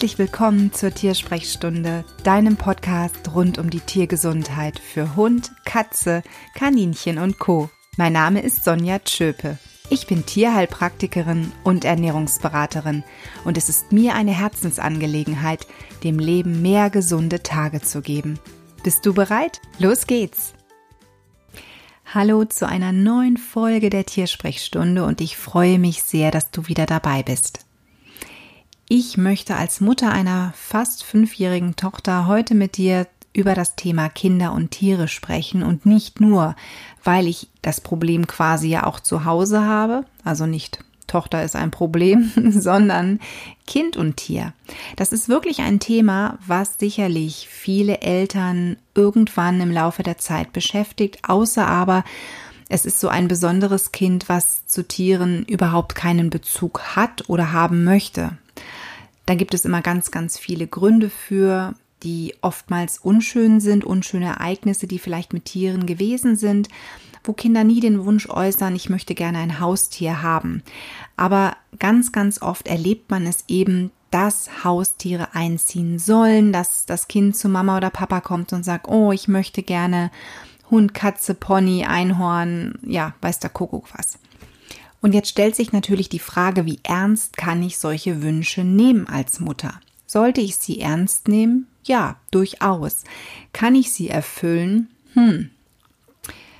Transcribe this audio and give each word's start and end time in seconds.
Herzlich 0.00 0.18
willkommen 0.18 0.72
zur 0.72 0.94
Tiersprechstunde, 0.94 2.06
deinem 2.24 2.56
Podcast 2.56 3.34
rund 3.34 3.58
um 3.58 3.68
die 3.68 3.80
Tiergesundheit 3.80 4.78
für 4.78 5.14
Hund, 5.14 5.52
Katze, 5.66 6.22
Kaninchen 6.54 7.18
und 7.18 7.38
Co. 7.38 7.68
Mein 7.98 8.14
Name 8.14 8.40
ist 8.40 8.64
Sonja 8.64 9.00
Tschöpe. 9.00 9.58
Ich 9.90 10.06
bin 10.06 10.24
Tierheilpraktikerin 10.24 11.52
und 11.64 11.84
Ernährungsberaterin 11.84 13.04
und 13.44 13.58
es 13.58 13.68
ist 13.68 13.92
mir 13.92 14.14
eine 14.14 14.30
Herzensangelegenheit, 14.30 15.66
dem 16.02 16.18
Leben 16.18 16.62
mehr 16.62 16.88
gesunde 16.88 17.42
Tage 17.42 17.82
zu 17.82 18.00
geben. 18.00 18.38
Bist 18.82 19.04
du 19.04 19.12
bereit? 19.12 19.60
Los 19.78 20.06
geht's! 20.06 20.54
Hallo 22.06 22.46
zu 22.46 22.66
einer 22.66 22.92
neuen 22.92 23.36
Folge 23.36 23.90
der 23.90 24.06
Tiersprechstunde 24.06 25.04
und 25.04 25.20
ich 25.20 25.36
freue 25.36 25.78
mich 25.78 26.02
sehr, 26.02 26.30
dass 26.30 26.50
du 26.50 26.68
wieder 26.68 26.86
dabei 26.86 27.22
bist. 27.22 27.66
Ich 28.92 29.16
möchte 29.16 29.54
als 29.54 29.80
Mutter 29.80 30.10
einer 30.10 30.52
fast 30.56 31.04
fünfjährigen 31.04 31.76
Tochter 31.76 32.26
heute 32.26 32.56
mit 32.56 32.76
dir 32.76 33.06
über 33.32 33.54
das 33.54 33.76
Thema 33.76 34.08
Kinder 34.08 34.52
und 34.52 34.72
Tiere 34.72 35.06
sprechen 35.06 35.62
und 35.62 35.86
nicht 35.86 36.20
nur, 36.20 36.56
weil 37.04 37.28
ich 37.28 37.46
das 37.62 37.80
Problem 37.80 38.26
quasi 38.26 38.68
ja 38.68 38.84
auch 38.84 38.98
zu 38.98 39.24
Hause 39.24 39.64
habe, 39.64 40.06
also 40.24 40.44
nicht 40.44 40.80
Tochter 41.06 41.44
ist 41.44 41.54
ein 41.54 41.70
Problem, 41.70 42.32
sondern 42.50 43.20
Kind 43.64 43.96
und 43.96 44.16
Tier. 44.16 44.54
Das 44.96 45.12
ist 45.12 45.28
wirklich 45.28 45.60
ein 45.60 45.78
Thema, 45.78 46.40
was 46.44 46.80
sicherlich 46.80 47.46
viele 47.48 48.00
Eltern 48.00 48.76
irgendwann 48.96 49.60
im 49.60 49.70
Laufe 49.70 50.02
der 50.02 50.18
Zeit 50.18 50.52
beschäftigt, 50.52 51.20
außer 51.28 51.64
aber 51.64 52.02
es 52.68 52.86
ist 52.86 52.98
so 52.98 53.06
ein 53.06 53.28
besonderes 53.28 53.92
Kind, 53.92 54.28
was 54.28 54.66
zu 54.66 54.82
Tieren 54.82 55.44
überhaupt 55.44 55.94
keinen 55.94 56.28
Bezug 56.28 56.96
hat 56.96 57.28
oder 57.28 57.52
haben 57.52 57.84
möchte. 57.84 58.36
Da 59.30 59.36
gibt 59.36 59.54
es 59.54 59.64
immer 59.64 59.80
ganz, 59.80 60.10
ganz 60.10 60.36
viele 60.36 60.66
Gründe 60.66 61.08
für, 61.08 61.74
die 62.02 62.34
oftmals 62.40 62.98
unschön 62.98 63.60
sind, 63.60 63.84
unschöne 63.84 64.26
Ereignisse, 64.26 64.88
die 64.88 64.98
vielleicht 64.98 65.32
mit 65.32 65.44
Tieren 65.44 65.86
gewesen 65.86 66.34
sind, 66.34 66.68
wo 67.22 67.32
Kinder 67.32 67.62
nie 67.62 67.78
den 67.78 68.04
Wunsch 68.04 68.28
äußern, 68.28 68.74
ich 68.74 68.90
möchte 68.90 69.14
gerne 69.14 69.38
ein 69.38 69.60
Haustier 69.60 70.22
haben. 70.22 70.64
Aber 71.16 71.56
ganz, 71.78 72.10
ganz 72.10 72.42
oft 72.42 72.66
erlebt 72.66 73.08
man 73.12 73.24
es 73.24 73.44
eben, 73.46 73.92
dass 74.10 74.64
Haustiere 74.64 75.32
einziehen 75.32 76.00
sollen, 76.00 76.52
dass 76.52 76.84
das 76.84 77.06
Kind 77.06 77.36
zu 77.36 77.48
Mama 77.48 77.76
oder 77.76 77.90
Papa 77.90 78.20
kommt 78.20 78.52
und 78.52 78.64
sagt, 78.64 78.88
oh, 78.88 79.12
ich 79.12 79.28
möchte 79.28 79.62
gerne 79.62 80.10
Hund, 80.72 80.92
Katze, 80.92 81.34
Pony, 81.34 81.84
Einhorn, 81.84 82.80
ja, 82.82 83.14
weiß 83.20 83.38
der 83.38 83.50
Kuckuck 83.50 83.96
was. 83.96 84.18
Und 85.00 85.14
jetzt 85.14 85.30
stellt 85.30 85.56
sich 85.56 85.72
natürlich 85.72 86.08
die 86.08 86.18
Frage, 86.18 86.66
wie 86.66 86.80
ernst 86.82 87.36
kann 87.36 87.62
ich 87.62 87.78
solche 87.78 88.22
Wünsche 88.22 88.64
nehmen 88.64 89.06
als 89.06 89.40
Mutter? 89.40 89.80
Sollte 90.06 90.40
ich 90.40 90.56
sie 90.56 90.80
ernst 90.80 91.28
nehmen? 91.28 91.66
Ja, 91.84 92.16
durchaus. 92.30 93.04
Kann 93.52 93.74
ich 93.74 93.92
sie 93.92 94.08
erfüllen? 94.08 94.88
Hm. 95.14 95.50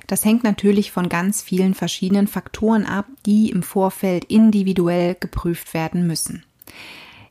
Das 0.06 0.24
hängt 0.24 0.42
natürlich 0.42 0.90
von 0.90 1.08
ganz 1.08 1.42
vielen 1.42 1.74
verschiedenen 1.74 2.26
Faktoren 2.26 2.84
ab, 2.84 3.06
die 3.26 3.50
im 3.50 3.62
Vorfeld 3.62 4.24
individuell 4.24 5.16
geprüft 5.18 5.72
werden 5.74 6.06
müssen. 6.06 6.44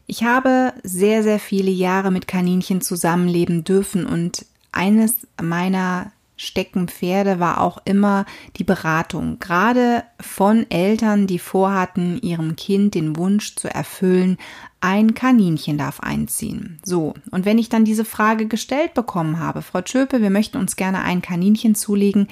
Ich 0.08 0.24
habe 0.24 0.74
sehr, 0.84 1.22
sehr 1.24 1.40
viele 1.40 1.72
Jahre 1.72 2.10
mit 2.10 2.28
Kaninchen 2.28 2.82
zusammenleben 2.82 3.64
dürfen 3.64 4.06
und 4.06 4.46
eines 4.72 5.18
meiner 5.42 6.12
Steckenpferde 6.40 7.40
war 7.40 7.60
auch 7.60 7.80
immer 7.84 8.26
die 8.56 8.64
Beratung, 8.64 9.40
gerade 9.40 10.04
von 10.22 10.66
Eltern, 10.72 11.28
die 11.28 11.38
vorhatten, 11.38 12.18
ihrem 12.22 12.56
Kind 12.56 12.96
den 12.96 13.18
Wunsch 13.18 13.56
zu 13.56 13.68
erfüllen, 13.68 14.38
ein 14.80 15.14
Kaninchen 15.14 15.78
darf 15.78 16.00
einziehen. 16.00 16.80
So, 16.86 17.14
und 17.32 17.44
wenn 17.44 17.58
ich 17.58 17.68
dann 17.68 17.84
diese 17.84 18.06
Frage 18.06 18.48
gestellt 18.48 18.94
bekommen 18.94 19.40
habe, 19.40 19.62
Frau 19.62 19.82
Tschöpe, 19.82 20.22
wir 20.22 20.30
möchten 20.30 20.58
uns 20.58 20.78
gerne 20.78 21.02
ein 21.02 21.22
Kaninchen 21.22 21.76
zulegen, 21.76 22.30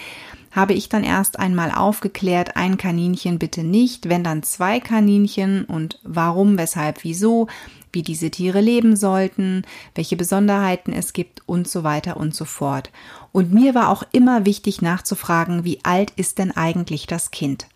habe 0.52 0.74
ich 0.74 0.88
dann 0.88 1.04
erst 1.04 1.38
einmal 1.38 1.72
aufgeklärt, 1.72 2.56
ein 2.56 2.78
Kaninchen 2.78 3.40
bitte 3.40 3.66
nicht, 3.66 4.08
wenn 4.08 4.24
dann 4.24 4.42
zwei 4.42 4.80
Kaninchen 4.80 5.66
und 5.66 6.00
warum, 6.04 6.58
weshalb, 6.58 7.04
wieso, 7.04 7.48
wie 7.92 8.04
diese 8.04 8.30
Tiere 8.30 8.62
leben 8.62 8.96
sollten, 8.96 9.64
welche 9.96 10.16
Besonderheiten 10.16 10.94
es 10.94 11.14
gibt 11.14 11.42
und 11.46 11.68
so 11.68 11.84
weiter 11.84 12.18
und 12.18 12.36
so 12.36 12.46
fort. 12.46 12.92
Und 13.32 13.54
mir 13.54 13.76
war 13.76 13.90
auch 13.90 14.04
immer 14.12 14.46
wichtig 14.46 14.82
nachzufragen, 14.82 15.64
wie 15.64 15.80
alt 15.84 16.12
ist 16.16 16.40
denn 16.40 16.52
eigentlich 16.52 17.08
das 17.08 17.32
Kind? 17.32 17.68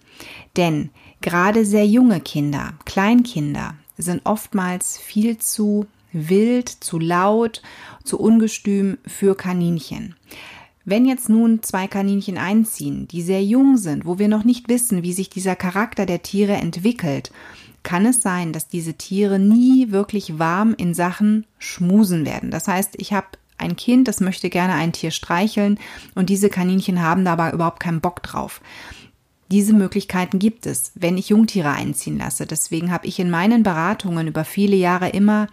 Denn 0.58 0.90
gerade 1.22 1.66
sehr 1.66 1.86
junge 1.86 2.20
Kinder, 2.20 2.74
Kleinkinder, 2.86 3.76
sind 3.98 4.22
oftmals 4.24 4.98
viel 4.98 5.38
zu 5.38 5.86
wild, 6.12 6.70
zu 6.70 7.00
laut, 7.00 7.62
zu 8.04 8.20
ungestüm 8.20 8.98
für 9.06 9.36
Kaninchen. 9.36 10.16
Wenn 10.84 11.06
jetzt 11.06 11.30
nun 11.30 11.62
zwei 11.62 11.88
Kaninchen 11.88 12.38
einziehen, 12.38 13.08
die 13.08 13.22
sehr 13.22 13.44
jung 13.44 13.78
sind, 13.78 14.06
wo 14.06 14.18
wir 14.18 14.28
noch 14.28 14.44
nicht 14.44 14.68
wissen, 14.68 15.04
wie 15.04 15.14
sich 15.14 15.30
dieser 15.30 15.56
Charakter 15.56 16.08
der 16.08 16.24
Tiere 16.24 16.54
entwickelt, 16.54 17.32
kann 17.84 18.06
es 18.06 18.22
sein, 18.22 18.53
dass 18.53 18.68
diese 18.68 18.94
Tiere 18.94 19.40
nie 19.40 19.92
wirklich 19.92 20.38
warm 20.40 20.74
in 20.78 20.94
Sachen 20.94 21.46
Schmusen 21.58 22.25
werden. 22.25 22.52
Das 22.52 22.68
heißt, 22.68 22.94
ich 22.97 23.14
habe 23.14 23.28
ein 23.58 23.75
Kind, 23.75 24.08
das 24.08 24.19
möchte 24.19 24.50
gerne 24.50 24.74
ein 24.74 24.92
Tier 24.92 25.12
streicheln 25.12 25.80
und 26.16 26.30
diese 26.30 26.50
Kaninchen 26.50 27.02
haben 27.02 27.25
dabei 27.25 27.52
überhaupt 27.52 27.80
keinen 27.80 28.02
Bock 28.02 28.24
drauf. 28.24 28.62
Diese 29.52 29.74
Möglichkeiten 29.74 30.40
gibt 30.40 30.66
es, 30.66 30.92
wenn 30.96 31.18
ich 31.18 31.30
Jungtiere 31.30 31.72
einziehen 31.72 32.18
lasse. 32.18 32.46
Deswegen 32.46 32.92
habe 32.92 33.06
ich 33.06 33.19
in 33.19 33.30
meinen 33.30 33.64
Beratungen 33.64 34.28
über 34.28 34.46
viele 34.46 34.78
Jahre 34.78 35.09
immer 35.09 35.48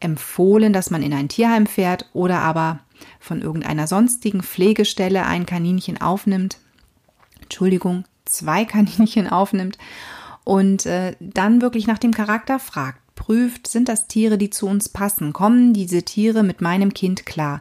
empfohlen, 0.00 0.72
dass 0.72 0.90
man 0.90 1.02
in 1.02 1.12
ein 1.12 1.28
Tierheim 1.28 1.66
fährt 1.66 2.08
oder 2.12 2.40
aber 2.40 2.80
von 3.20 3.40
irgendeiner 3.40 3.86
sonstigen 3.86 4.42
Pflegestelle 4.42 5.24
ein 5.24 5.46
Kaninchen 5.46 6.00
aufnimmt. 6.00 6.58
Entschuldigung, 7.42 8.04
zwei 8.24 8.64
Kaninchen 8.64 9.28
aufnimmt 9.28 9.78
und 10.48 10.86
äh, 10.86 11.14
dann 11.20 11.60
wirklich 11.60 11.86
nach 11.86 11.98
dem 11.98 12.14
Charakter 12.14 12.58
fragt. 12.58 13.02
Prüft, 13.14 13.66
sind 13.66 13.86
das 13.86 14.08
Tiere, 14.08 14.38
die 14.38 14.48
zu 14.48 14.66
uns 14.66 14.88
passen? 14.88 15.34
Kommen 15.34 15.74
diese 15.74 16.04
Tiere 16.04 16.42
mit 16.42 16.62
meinem 16.62 16.94
Kind 16.94 17.26
klar? 17.26 17.60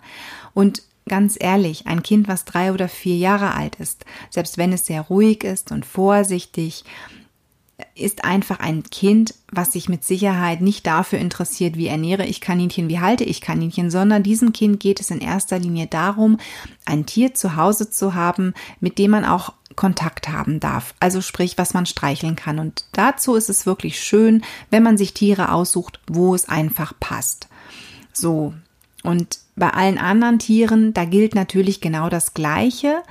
Und 0.54 0.84
ganz 1.10 1.36
ehrlich, 1.38 1.86
ein 1.86 2.02
Kind, 2.02 2.30
was 2.30 2.46
drei 2.46 2.72
oder 2.72 2.88
vier 2.88 3.18
Jahre 3.18 3.54
alt 3.56 3.76
ist, 3.76 4.06
selbst 4.30 4.58
wenn 4.58 4.72
es 4.72 4.86
sehr 4.86 5.02
ruhig 5.02 5.44
ist 5.44 5.74
und 5.74 5.86
vorsichtig, 5.86 6.86
ist 7.94 8.24
einfach 8.24 8.62
ein 8.62 8.84
Kind, 8.84 9.36
was 9.52 9.74
sich 9.74 9.90
mit 9.90 10.06
Sicherheit 10.06 10.62
nicht 10.62 10.88
dafür 10.88 11.20
interessiert, 11.20 11.76
wie 11.76 11.88
ernähre 11.88 12.26
ich 12.26 12.40
Kaninchen, 12.40 12.88
wie 12.88 13.02
halte 13.02 13.26
ich 13.26 13.42
Kaninchen, 13.42 13.92
sondern 13.92 14.24
diesem 14.24 14.54
Kind 14.54 14.80
geht 14.80 15.02
es 15.02 15.12
in 15.12 15.20
erster 15.20 15.60
Linie 15.60 15.88
darum, 15.88 16.40
ein 16.86 17.06
Tier 17.06 17.34
zu 17.34 17.58
Hause 17.58 17.90
zu 17.90 18.14
haben, 18.14 18.54
mit 18.80 18.98
dem 18.98 19.12
man 19.12 19.26
auch 19.26 19.54
Kontakt 19.78 20.28
haben 20.28 20.60
darf. 20.60 20.94
Also 21.00 21.22
sprich, 21.22 21.58
was 21.58 21.74
man 21.74 21.86
streicheln 21.86 22.36
kann. 22.36 22.60
Und 22.60 22.84
dazu 22.92 23.36
ist 23.36 23.50
es 23.50 23.66
wirklich 23.66 24.02
schön, 24.02 24.44
wenn 24.70 24.84
man 24.84 24.98
sich 24.98 25.14
Tiere 25.14 25.54
aussucht, 25.54 26.02
wo 26.08 26.36
es 26.36 26.50
einfach 26.50 26.94
passt. 27.00 27.48
So. 28.12 28.54
Und 29.04 29.40
bei 29.56 29.70
allen 29.70 29.98
anderen 29.98 30.40
Tieren, 30.40 30.94
da 30.94 31.06
gilt 31.06 31.34
natürlich 31.36 31.80
genau 31.80 32.10
das 32.10 32.34
Gleiche, 32.34 33.02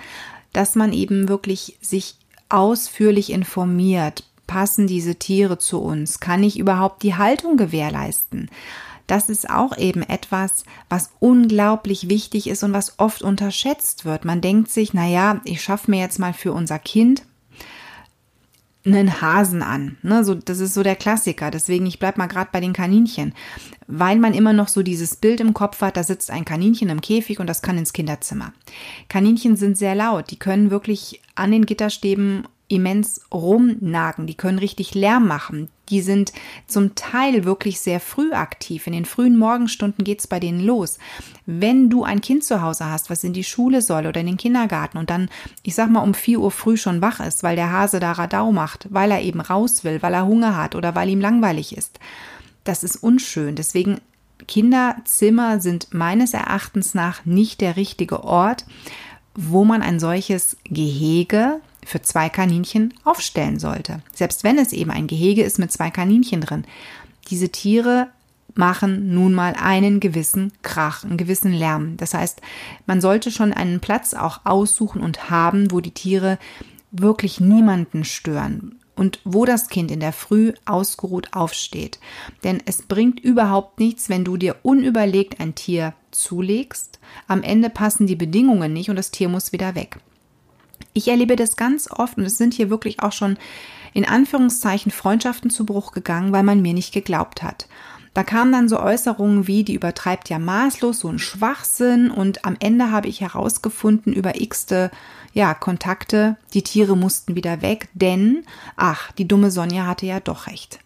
dass 0.52 0.74
man 0.74 0.92
eben 0.92 1.28
wirklich 1.28 1.78
sich 1.80 2.16
ausführlich 2.50 3.30
informiert. 3.30 4.24
Passen 4.46 4.86
diese 4.86 5.16
Tiere 5.16 5.58
zu 5.58 5.80
uns? 5.80 6.20
Kann 6.20 6.42
ich 6.42 6.58
überhaupt 6.58 7.02
die 7.02 7.14
Haltung 7.14 7.56
gewährleisten? 7.56 8.50
Das 9.06 9.28
ist 9.28 9.48
auch 9.48 9.76
eben 9.76 10.02
etwas, 10.02 10.64
was 10.88 11.10
unglaublich 11.20 12.08
wichtig 12.08 12.48
ist 12.48 12.64
und 12.64 12.72
was 12.72 12.98
oft 12.98 13.22
unterschätzt 13.22 14.04
wird. 14.04 14.24
Man 14.24 14.40
denkt 14.40 14.70
sich, 14.70 14.94
na 14.94 15.06
ja, 15.06 15.40
ich 15.44 15.62
schaffe 15.62 15.90
mir 15.90 16.00
jetzt 16.00 16.18
mal 16.18 16.32
für 16.32 16.52
unser 16.52 16.78
Kind 16.78 17.22
einen 18.86 19.20
Hasen 19.20 19.62
an. 19.62 19.96
Ne, 20.02 20.24
so, 20.24 20.34
das 20.34 20.60
ist 20.60 20.74
so 20.74 20.82
der 20.82 20.96
Klassiker. 20.96 21.50
Deswegen, 21.50 21.86
ich 21.86 21.98
bleib 21.98 22.16
mal 22.16 22.26
gerade 22.26 22.50
bei 22.52 22.60
den 22.60 22.72
Kaninchen. 22.72 23.34
Weil 23.88 24.18
man 24.18 24.34
immer 24.34 24.52
noch 24.52 24.68
so 24.68 24.82
dieses 24.82 25.16
Bild 25.16 25.40
im 25.40 25.54
Kopf 25.54 25.80
hat, 25.80 25.96
da 25.96 26.02
sitzt 26.02 26.30
ein 26.30 26.44
Kaninchen 26.44 26.88
im 26.88 27.00
Käfig 27.00 27.38
und 27.38 27.46
das 27.46 27.62
kann 27.62 27.78
ins 27.78 27.92
Kinderzimmer. 27.92 28.52
Kaninchen 29.08 29.56
sind 29.56 29.76
sehr 29.76 29.94
laut. 29.94 30.30
Die 30.30 30.38
können 30.38 30.70
wirklich 30.70 31.20
an 31.34 31.50
den 31.50 31.66
Gitterstäben 31.66 32.46
immens 32.68 33.20
rumnagen, 33.32 34.26
die 34.26 34.34
können 34.34 34.58
richtig 34.58 34.94
Lärm 34.94 35.26
machen. 35.26 35.68
Die 35.88 36.00
sind 36.00 36.32
zum 36.66 36.96
Teil 36.96 37.44
wirklich 37.44 37.78
sehr 37.80 38.00
früh 38.00 38.32
aktiv. 38.32 38.86
In 38.88 38.92
den 38.92 39.04
frühen 39.04 39.36
Morgenstunden 39.36 40.04
geht's 40.04 40.26
bei 40.26 40.40
denen 40.40 40.60
los. 40.60 40.98
Wenn 41.46 41.90
du 41.90 42.02
ein 42.02 42.20
Kind 42.20 42.42
zu 42.42 42.60
Hause 42.60 42.86
hast, 42.86 43.08
was 43.08 43.22
in 43.22 43.32
die 43.32 43.44
Schule 43.44 43.82
soll 43.82 44.06
oder 44.06 44.20
in 44.20 44.26
den 44.26 44.36
Kindergarten 44.36 44.98
und 44.98 45.10
dann, 45.10 45.28
ich 45.62 45.76
sag 45.76 45.90
mal, 45.90 46.00
um 46.00 46.12
vier 46.12 46.40
Uhr 46.40 46.50
früh 46.50 46.76
schon 46.76 47.02
wach 47.02 47.20
ist, 47.20 47.44
weil 47.44 47.54
der 47.54 47.70
Hase 47.70 48.00
da 48.00 48.12
Radau 48.12 48.50
macht, 48.50 48.88
weil 48.90 49.12
er 49.12 49.22
eben 49.22 49.40
raus 49.40 49.84
will, 49.84 50.02
weil 50.02 50.14
er 50.14 50.26
Hunger 50.26 50.56
hat 50.56 50.74
oder 50.74 50.96
weil 50.96 51.08
ihm 51.08 51.20
langweilig 51.20 51.76
ist. 51.76 52.00
Das 52.64 52.82
ist 52.82 52.96
unschön. 52.96 53.54
Deswegen 53.54 54.00
Kinderzimmer 54.48 55.60
sind 55.60 55.94
meines 55.94 56.34
Erachtens 56.34 56.94
nach 56.94 57.24
nicht 57.24 57.60
der 57.60 57.76
richtige 57.76 58.24
Ort, 58.24 58.66
wo 59.36 59.64
man 59.64 59.82
ein 59.82 60.00
solches 60.00 60.56
Gehege 60.64 61.60
für 61.86 62.02
zwei 62.02 62.28
Kaninchen 62.28 62.92
aufstellen 63.04 63.58
sollte. 63.58 64.02
Selbst 64.12 64.44
wenn 64.44 64.58
es 64.58 64.72
eben 64.72 64.90
ein 64.90 65.06
Gehege 65.06 65.42
ist 65.42 65.58
mit 65.58 65.72
zwei 65.72 65.90
Kaninchen 65.90 66.40
drin. 66.40 66.64
Diese 67.30 67.48
Tiere 67.48 68.08
machen 68.54 69.14
nun 69.14 69.34
mal 69.34 69.54
einen 69.54 70.00
gewissen 70.00 70.52
Krach, 70.62 71.04
einen 71.04 71.16
gewissen 71.16 71.52
Lärm. 71.52 71.96
Das 71.96 72.14
heißt, 72.14 72.40
man 72.86 73.00
sollte 73.00 73.30
schon 73.30 73.52
einen 73.52 73.80
Platz 73.80 74.14
auch 74.14 74.40
aussuchen 74.44 75.00
und 75.00 75.30
haben, 75.30 75.70
wo 75.70 75.80
die 75.80 75.92
Tiere 75.92 76.38
wirklich 76.90 77.40
niemanden 77.40 78.04
stören 78.04 78.80
und 78.96 79.20
wo 79.24 79.44
das 79.44 79.68
Kind 79.68 79.90
in 79.90 80.00
der 80.00 80.12
Früh 80.12 80.54
ausgeruht 80.64 81.34
aufsteht. 81.34 82.00
Denn 82.44 82.62
es 82.64 82.82
bringt 82.82 83.20
überhaupt 83.20 83.78
nichts, 83.78 84.08
wenn 84.08 84.24
du 84.24 84.36
dir 84.36 84.56
unüberlegt 84.62 85.38
ein 85.38 85.54
Tier 85.54 85.92
zulegst. 86.10 86.98
Am 87.28 87.42
Ende 87.42 87.70
passen 87.70 88.06
die 88.06 88.16
Bedingungen 88.16 88.72
nicht 88.72 88.88
und 88.88 88.96
das 88.96 89.10
Tier 89.10 89.28
muss 89.28 89.52
wieder 89.52 89.74
weg. 89.74 89.98
Ich 90.96 91.08
erlebe 91.08 91.36
das 91.36 91.56
ganz 91.56 91.90
oft 91.90 92.16
und 92.16 92.24
es 92.24 92.38
sind 92.38 92.54
hier 92.54 92.70
wirklich 92.70 93.00
auch 93.00 93.12
schon 93.12 93.36
in 93.92 94.06
Anführungszeichen 94.06 94.90
Freundschaften 94.90 95.50
zu 95.50 95.66
Bruch 95.66 95.92
gegangen, 95.92 96.32
weil 96.32 96.42
man 96.42 96.62
mir 96.62 96.72
nicht 96.72 96.94
geglaubt 96.94 97.42
hat. 97.42 97.68
Da 98.14 98.24
kamen 98.24 98.50
dann 98.50 98.70
so 98.70 98.80
Äußerungen 98.80 99.46
wie, 99.46 99.62
die 99.62 99.74
übertreibt 99.74 100.30
ja 100.30 100.38
maßlos, 100.38 101.00
so 101.00 101.08
ein 101.08 101.18
Schwachsinn 101.18 102.10
und 102.10 102.46
am 102.46 102.56
Ende 102.60 102.90
habe 102.90 103.08
ich 103.08 103.20
herausgefunden 103.20 104.14
über 104.14 104.40
x-te 104.40 104.90
ja, 105.34 105.52
Kontakte, 105.52 106.38
die 106.54 106.62
Tiere 106.62 106.96
mussten 106.96 107.36
wieder 107.36 107.60
weg, 107.60 107.90
denn, 107.92 108.46
ach, 108.76 109.12
die 109.12 109.28
dumme 109.28 109.50
Sonja 109.50 109.84
hatte 109.84 110.06
ja 110.06 110.18
doch 110.18 110.46
recht. 110.46 110.78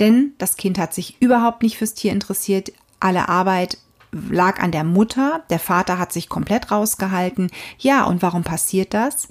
Denn 0.00 0.32
das 0.38 0.56
Kind 0.56 0.76
hat 0.76 0.92
sich 0.92 1.22
überhaupt 1.22 1.62
nicht 1.62 1.78
fürs 1.78 1.94
Tier 1.94 2.10
interessiert, 2.10 2.72
alle 2.98 3.28
Arbeit 3.28 3.78
lag 4.30 4.60
an 4.60 4.72
der 4.72 4.84
Mutter, 4.84 5.42
der 5.50 5.58
Vater 5.58 5.98
hat 5.98 6.12
sich 6.12 6.28
komplett 6.28 6.70
rausgehalten. 6.70 7.50
Ja, 7.78 8.04
und 8.04 8.22
warum 8.22 8.44
passiert 8.44 8.94
das? 8.94 9.28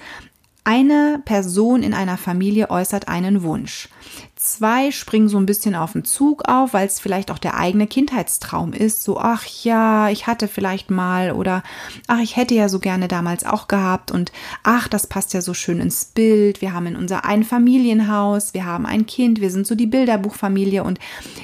Eine 0.67 1.21
Person 1.25 1.83
in 1.83 1.93
einer 1.93 2.17
Familie 2.17 2.71
äußert 2.71 3.07
einen 3.07 3.43
Wunsch. 3.43 3.87
Zwei 4.35 4.89
springen 4.89 5.29
so 5.29 5.37
ein 5.37 5.45
bisschen 5.45 5.75
auf 5.75 5.91
den 5.91 6.05
Zug 6.05 6.47
auf, 6.47 6.73
weil 6.73 6.87
es 6.87 6.99
vielleicht 6.99 7.29
auch 7.29 7.37
der 7.37 7.55
eigene 7.55 7.85
Kindheitstraum 7.85 8.73
ist. 8.73 9.03
So, 9.03 9.19
ach 9.19 9.45
ja, 9.63 10.09
ich 10.09 10.25
hatte 10.25 10.47
vielleicht 10.47 10.89
mal 10.89 11.33
oder 11.33 11.61
ach, 12.07 12.17
ich 12.17 12.35
hätte 12.35 12.55
ja 12.55 12.67
so 12.67 12.79
gerne 12.79 13.07
damals 13.07 13.45
auch 13.45 13.67
gehabt 13.67 14.09
und 14.09 14.31
ach, 14.63 14.88
das 14.88 15.05
passt 15.05 15.35
ja 15.35 15.41
so 15.41 15.53
schön 15.53 15.79
ins 15.79 16.05
Bild. 16.05 16.61
Wir 16.61 16.73
haben 16.73 16.88
in 16.88 16.95
unser 16.95 17.25
Einfamilienhaus, 17.25 18.55
wir 18.55 18.65
haben 18.65 18.88
ein 18.88 19.05
Kind, 19.05 19.41
wir 19.41 19.51
sind 19.51 19.67
so 19.67 19.75
die 19.75 19.85
Bilderbuchfamilie 19.85 20.83
und 20.83 20.97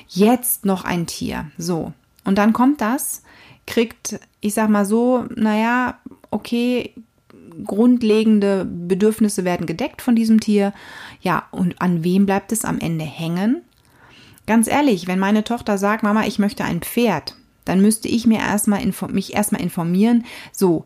jetzt 0.07 0.65
noch 0.65 0.83
ein 0.83 1.05
Tier. 1.05 1.51
So. 1.59 1.93
Und 2.23 2.39
dann 2.39 2.53
kommt 2.53 2.81
das, 2.81 3.21
kriegt, 3.71 4.19
ich 4.41 4.53
sag 4.53 4.69
mal 4.69 4.85
so, 4.85 5.25
naja, 5.33 5.97
okay, 6.29 6.93
grundlegende 7.63 8.65
Bedürfnisse 8.65 9.45
werden 9.45 9.65
gedeckt 9.65 10.01
von 10.01 10.13
diesem 10.13 10.41
Tier. 10.41 10.73
Ja, 11.21 11.47
und 11.51 11.81
an 11.81 12.03
wem 12.03 12.25
bleibt 12.25 12.51
es 12.51 12.65
am 12.65 12.79
Ende 12.79 13.05
hängen? 13.05 13.61
Ganz 14.45 14.67
ehrlich, 14.67 15.07
wenn 15.07 15.19
meine 15.19 15.45
Tochter 15.45 15.77
sagt, 15.77 16.03
Mama, 16.03 16.25
ich 16.25 16.37
möchte 16.37 16.65
ein 16.65 16.81
Pferd, 16.81 17.37
dann 17.63 17.81
müsste 17.81 18.09
ich 18.09 18.27
mir 18.27 18.39
erstmal 18.39 18.85
mich 19.09 19.33
erstmal 19.33 19.61
informieren, 19.61 20.25
so, 20.51 20.85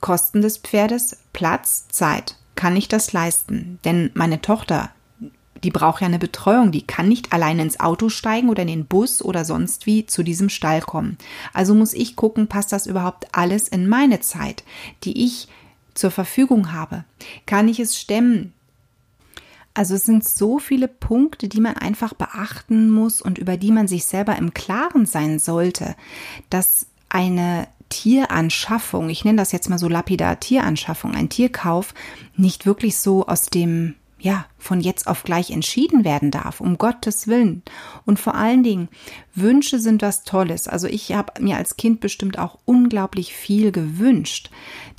Kosten 0.00 0.42
des 0.42 0.58
Pferdes, 0.58 1.16
Platz, 1.32 1.88
Zeit. 1.88 2.36
Kann 2.56 2.76
ich 2.76 2.88
das 2.88 3.14
leisten? 3.14 3.78
Denn 3.86 4.10
meine 4.12 4.42
Tochter, 4.42 4.90
die 5.64 5.70
braucht 5.70 6.00
ja 6.00 6.06
eine 6.06 6.18
Betreuung, 6.18 6.72
die 6.72 6.86
kann 6.86 7.08
nicht 7.08 7.32
allein 7.32 7.58
ins 7.58 7.80
Auto 7.80 8.08
steigen 8.08 8.48
oder 8.48 8.62
in 8.62 8.68
den 8.68 8.86
Bus 8.86 9.22
oder 9.22 9.44
sonst 9.44 9.86
wie 9.86 10.06
zu 10.06 10.22
diesem 10.22 10.48
Stall 10.48 10.80
kommen. 10.80 11.18
Also 11.52 11.74
muss 11.74 11.92
ich 11.92 12.16
gucken, 12.16 12.48
passt 12.48 12.72
das 12.72 12.86
überhaupt 12.86 13.26
alles 13.32 13.68
in 13.68 13.88
meine 13.88 14.20
Zeit, 14.20 14.64
die 15.04 15.24
ich 15.24 15.48
zur 15.94 16.10
Verfügung 16.10 16.72
habe? 16.72 17.04
Kann 17.46 17.68
ich 17.68 17.78
es 17.78 17.98
stemmen? 17.98 18.52
Also 19.74 19.94
es 19.94 20.04
sind 20.04 20.28
so 20.28 20.58
viele 20.58 20.88
Punkte, 20.88 21.48
die 21.48 21.60
man 21.60 21.76
einfach 21.76 22.12
beachten 22.12 22.90
muss 22.90 23.22
und 23.22 23.38
über 23.38 23.56
die 23.56 23.72
man 23.72 23.88
sich 23.88 24.04
selber 24.04 24.36
im 24.36 24.52
Klaren 24.52 25.06
sein 25.06 25.38
sollte, 25.38 25.94
dass 26.50 26.86
eine 27.08 27.68
Tieranschaffung, 27.88 29.10
ich 29.10 29.24
nenne 29.24 29.36
das 29.36 29.52
jetzt 29.52 29.68
mal 29.68 29.78
so 29.78 29.88
lapidar 29.88 30.40
Tieranschaffung, 30.40 31.14
ein 31.14 31.28
Tierkauf, 31.28 31.94
nicht 32.36 32.66
wirklich 32.66 32.98
so 32.98 33.26
aus 33.26 33.46
dem 33.46 33.94
ja, 34.22 34.46
von 34.56 34.80
jetzt 34.80 35.08
auf 35.08 35.24
gleich 35.24 35.50
entschieden 35.50 36.04
werden 36.04 36.30
darf, 36.30 36.60
um 36.60 36.78
Gottes 36.78 37.26
Willen. 37.26 37.62
Und 38.06 38.20
vor 38.20 38.36
allen 38.36 38.62
Dingen, 38.62 38.88
Wünsche 39.34 39.80
sind 39.80 40.00
was 40.00 40.22
Tolles. 40.22 40.68
Also 40.68 40.86
ich 40.86 41.12
habe 41.12 41.42
mir 41.42 41.56
als 41.56 41.76
Kind 41.76 41.98
bestimmt 41.98 42.38
auch 42.38 42.58
unglaublich 42.64 43.34
viel 43.34 43.72
gewünscht. 43.72 44.50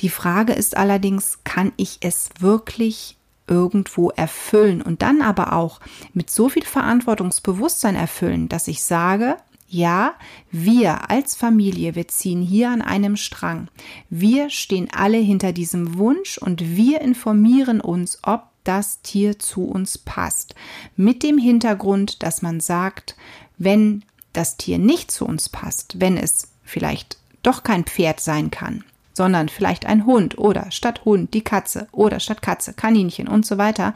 Die 0.01 0.09
Frage 0.09 0.51
ist 0.51 0.75
allerdings, 0.75 1.39
kann 1.45 1.71
ich 1.77 1.99
es 2.01 2.31
wirklich 2.39 3.15
irgendwo 3.47 4.09
erfüllen 4.09 4.81
und 4.81 5.01
dann 5.01 5.21
aber 5.21 5.53
auch 5.53 5.79
mit 6.13 6.29
so 6.29 6.49
viel 6.49 6.65
Verantwortungsbewusstsein 6.65 7.95
erfüllen, 7.95 8.49
dass 8.49 8.67
ich 8.67 8.83
sage, 8.83 9.37
ja, 9.69 10.15
wir 10.51 11.09
als 11.09 11.35
Familie, 11.35 11.95
wir 11.95 12.07
ziehen 12.09 12.41
hier 12.41 12.69
an 12.69 12.81
einem 12.81 13.15
Strang. 13.15 13.69
Wir 14.09 14.49
stehen 14.49 14.89
alle 14.93 15.17
hinter 15.17 15.53
diesem 15.53 15.97
Wunsch 15.97 16.37
und 16.37 16.75
wir 16.75 17.01
informieren 17.01 17.79
uns, 17.81 18.19
ob 18.23 18.52
das 18.63 19.01
Tier 19.01 19.39
zu 19.39 19.65
uns 19.65 19.97
passt. 19.97 20.55
Mit 20.95 21.23
dem 21.23 21.37
Hintergrund, 21.37 22.23
dass 22.23 22.41
man 22.41 22.59
sagt, 22.59 23.15
wenn 23.57 24.03
das 24.33 24.57
Tier 24.57 24.79
nicht 24.79 25.11
zu 25.11 25.25
uns 25.25 25.49
passt, 25.49 25.99
wenn 25.99 26.17
es 26.17 26.49
vielleicht 26.63 27.17
doch 27.43 27.63
kein 27.63 27.83
Pferd 27.83 28.19
sein 28.19 28.51
kann, 28.51 28.83
sondern 29.13 29.49
vielleicht 29.49 29.85
ein 29.85 30.05
Hund 30.05 30.37
oder 30.37 30.71
statt 30.71 31.05
Hund 31.05 31.33
die 31.33 31.43
Katze 31.43 31.87
oder 31.91 32.19
statt 32.19 32.41
Katze 32.41 32.73
Kaninchen 32.73 33.27
und 33.27 33.45
so 33.45 33.57
weiter, 33.57 33.93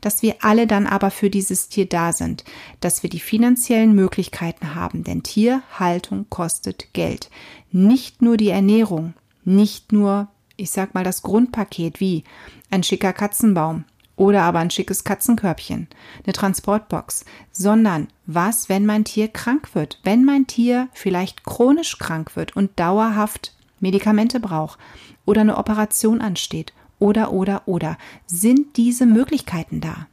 dass 0.00 0.22
wir 0.22 0.36
alle 0.40 0.66
dann 0.66 0.86
aber 0.86 1.10
für 1.10 1.30
dieses 1.30 1.68
Tier 1.68 1.86
da 1.86 2.12
sind, 2.12 2.44
dass 2.80 3.02
wir 3.02 3.10
die 3.10 3.20
finanziellen 3.20 3.94
Möglichkeiten 3.94 4.74
haben, 4.74 5.04
denn 5.04 5.22
Tierhaltung 5.22 6.26
kostet 6.30 6.92
Geld. 6.92 7.30
Nicht 7.70 8.22
nur 8.22 8.36
die 8.36 8.48
Ernährung, 8.48 9.14
nicht 9.44 9.92
nur, 9.92 10.28
ich 10.56 10.70
sag 10.70 10.94
mal, 10.94 11.04
das 11.04 11.22
Grundpaket 11.22 12.00
wie 12.00 12.24
ein 12.70 12.82
schicker 12.82 13.12
Katzenbaum, 13.12 13.84
oder 14.20 14.42
aber 14.42 14.58
ein 14.58 14.70
schickes 14.70 15.02
Katzenkörbchen, 15.02 15.88
eine 16.24 16.34
Transportbox, 16.34 17.24
sondern 17.52 18.08
was, 18.26 18.68
wenn 18.68 18.84
mein 18.84 19.04
Tier 19.04 19.28
krank 19.28 19.74
wird, 19.74 19.98
wenn 20.04 20.26
mein 20.26 20.46
Tier 20.46 20.90
vielleicht 20.92 21.42
chronisch 21.44 21.98
krank 21.98 22.36
wird 22.36 22.54
und 22.54 22.78
dauerhaft 22.78 23.54
Medikamente 23.80 24.38
braucht 24.38 24.78
oder 25.24 25.40
eine 25.40 25.56
Operation 25.56 26.20
ansteht 26.20 26.74
oder 26.98 27.32
oder 27.32 27.62
oder 27.64 27.96
sind 28.26 28.76
diese 28.76 29.06
Möglichkeiten 29.06 29.80
da. 29.80 30.06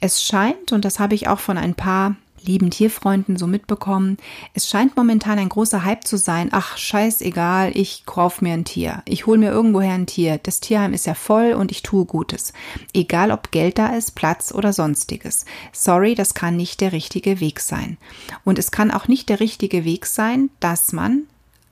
Es 0.00 0.24
scheint, 0.24 0.72
und 0.72 0.84
das 0.84 0.98
habe 0.98 1.14
ich 1.14 1.28
auch 1.28 1.38
von 1.38 1.56
ein 1.56 1.76
paar 1.76 2.16
lieben 2.42 2.70
Tierfreunden 2.70 3.36
so 3.36 3.46
mitbekommen. 3.46 4.16
Es 4.54 4.68
scheint 4.68 4.96
momentan 4.96 5.38
ein 5.38 5.48
großer 5.48 5.84
Hype 5.84 6.06
zu 6.06 6.16
sein. 6.16 6.48
Ach, 6.52 6.76
scheißegal, 6.76 7.76
ich 7.76 8.04
kauf 8.06 8.42
mir 8.42 8.54
ein 8.54 8.64
Tier. 8.64 9.02
Ich 9.04 9.26
hole 9.26 9.38
mir 9.38 9.50
irgendwoher 9.50 9.92
ein 9.92 10.06
Tier. 10.06 10.38
Das 10.42 10.60
Tierheim 10.60 10.92
ist 10.92 11.06
ja 11.06 11.14
voll 11.14 11.52
und 11.52 11.70
ich 11.70 11.82
tue 11.82 12.04
Gutes. 12.04 12.52
Egal 12.92 13.30
ob 13.30 13.50
Geld 13.50 13.78
da 13.78 13.88
ist, 13.88 14.14
Platz 14.14 14.52
oder 14.52 14.72
sonstiges. 14.72 15.44
Sorry, 15.72 16.14
das 16.14 16.34
kann 16.34 16.56
nicht 16.56 16.80
der 16.80 16.92
richtige 16.92 17.40
Weg 17.40 17.60
sein. 17.60 17.98
Und 18.44 18.58
es 18.58 18.70
kann 18.70 18.90
auch 18.90 19.08
nicht 19.08 19.28
der 19.28 19.40
richtige 19.40 19.84
Weg 19.84 20.06
sein, 20.06 20.50
dass 20.60 20.92
man 20.92 21.24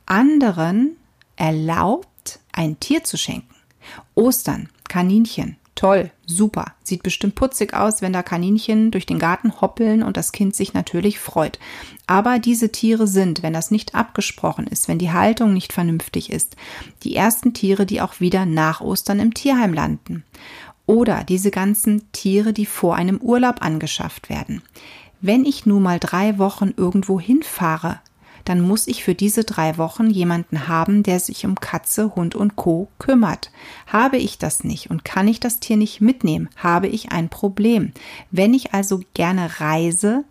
anderen 0.07 0.97
erlaubt, 1.37 2.41
ein 2.53 2.81
Tier 2.81 3.05
zu 3.05 3.17
schenken. 3.17 3.55
Ostern, 4.15 4.69
Kaninchen, 4.89 5.57
Toll, 5.79 6.11
super. 6.27 6.75
Sieht 6.83 7.05
bestimmt 7.05 7.37
putzig 7.37 7.73
aus, 7.73 8.03
wenn 8.03 8.13
da 8.13 8.25
Kaninchen 8.25 8.91
durch 8.91 9.07
den 9.07 9.21
Garten 9.21 9.61
hoppeln 9.61 10.03
und 10.03 10.17
das 10.17 10.33
Kind 10.33 10.57
sich 10.57 10.75
natürlich 10.75 11.21
freut. 11.21 11.61
Aber 12.09 12.41
diese 12.41 12.73
Tiere 12.73 13.07
sind, 13.07 13.45
wenn 13.45 13.53
das 13.53 13.71
nicht 13.71 13.95
abgesprochen 13.95 14.67
ist, 14.67 14.89
wenn 14.89 14.99
die 14.99 15.13
Haltung 15.13 15.53
nicht 15.53 15.73
vernünftig 15.73 16.33
ist, 16.33 16.57
die 17.05 17.15
ersten 17.15 17.55
Tiere, 17.55 17.87
die 17.87 18.01
auch 18.01 18.19
wieder 18.19 18.45
nach 18.45 18.81
Ostern 18.81 19.21
im 19.21 19.35
Tierheim 19.35 19.73
landen. 19.73 20.25
Oder 20.85 21.23
diese 21.23 21.53
ganzen 21.53 22.11
Tiere, 22.11 22.53
die 22.53 22.67
vor 22.67 22.97
einem 22.97 23.19
Urlaub 23.19 23.63
angeschafft 23.63 24.29
werden. 24.29 24.63
Wenn 25.21 25.45
ich 25.45 25.65
nun 25.65 25.85
mal 25.85 26.01
drei 26.01 26.39
Wochen 26.39 26.75
irgendwo 26.77 27.21
hinfahre, 27.21 28.01
dann 28.49 28.61
muss 28.61 28.87
ich 28.87 29.05
für 29.05 29.15
diese 29.15 29.45
drei 29.45 29.77
Wochen 29.77 30.11
jemanden 30.11 30.69
haben, 30.69 31.03
der 31.03 31.21
sich 31.21 31.45
um 31.45 31.61
Katze, 31.61 32.15
Hund 32.15 32.35
und 32.35 32.57
Co. 32.57 32.89
kümmert. 32.99 33.51
Habe 33.87 34.17
ich 34.17 34.39
das 34.39 34.65
nicht 34.65 34.91
und 34.91 35.05
kann 35.05 35.29
ich 35.29 35.41
das 35.41 35.61
Tier 35.61 35.77
nicht 35.77 36.01
mitnehmen, 36.01 36.49
habe 36.57 36.87
ich 36.87 37.13
ein 37.13 37.29
Problem. 37.29 37.93
Wenn 38.31 38.55
ich 38.55 38.75
also 38.75 39.01
gerne 39.15 39.61
reise, 39.61 40.25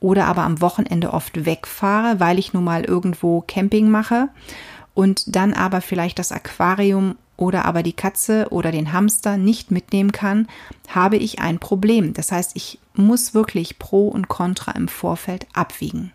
oder 0.00 0.26
aber 0.26 0.42
am 0.42 0.60
Wochenende 0.60 1.12
oft 1.12 1.44
wegfahre, 1.44 2.20
weil 2.20 2.38
ich 2.38 2.52
nun 2.52 2.64
mal 2.64 2.84
irgendwo 2.84 3.42
Camping 3.42 3.90
mache 3.90 4.28
und 4.94 5.34
dann 5.34 5.52
aber 5.52 5.80
vielleicht 5.80 6.18
das 6.18 6.32
Aquarium 6.32 7.16
oder 7.36 7.64
aber 7.64 7.82
die 7.82 7.92
Katze 7.92 8.48
oder 8.50 8.72
den 8.72 8.92
Hamster 8.92 9.36
nicht 9.36 9.70
mitnehmen 9.70 10.12
kann, 10.12 10.48
habe 10.88 11.16
ich 11.16 11.40
ein 11.40 11.58
Problem. 11.58 12.14
Das 12.14 12.32
heißt, 12.32 12.52
ich 12.54 12.78
muss 12.94 13.34
wirklich 13.34 13.78
Pro 13.78 14.08
und 14.08 14.28
Contra 14.28 14.72
im 14.72 14.88
Vorfeld 14.88 15.46
abwiegen. 15.52 16.12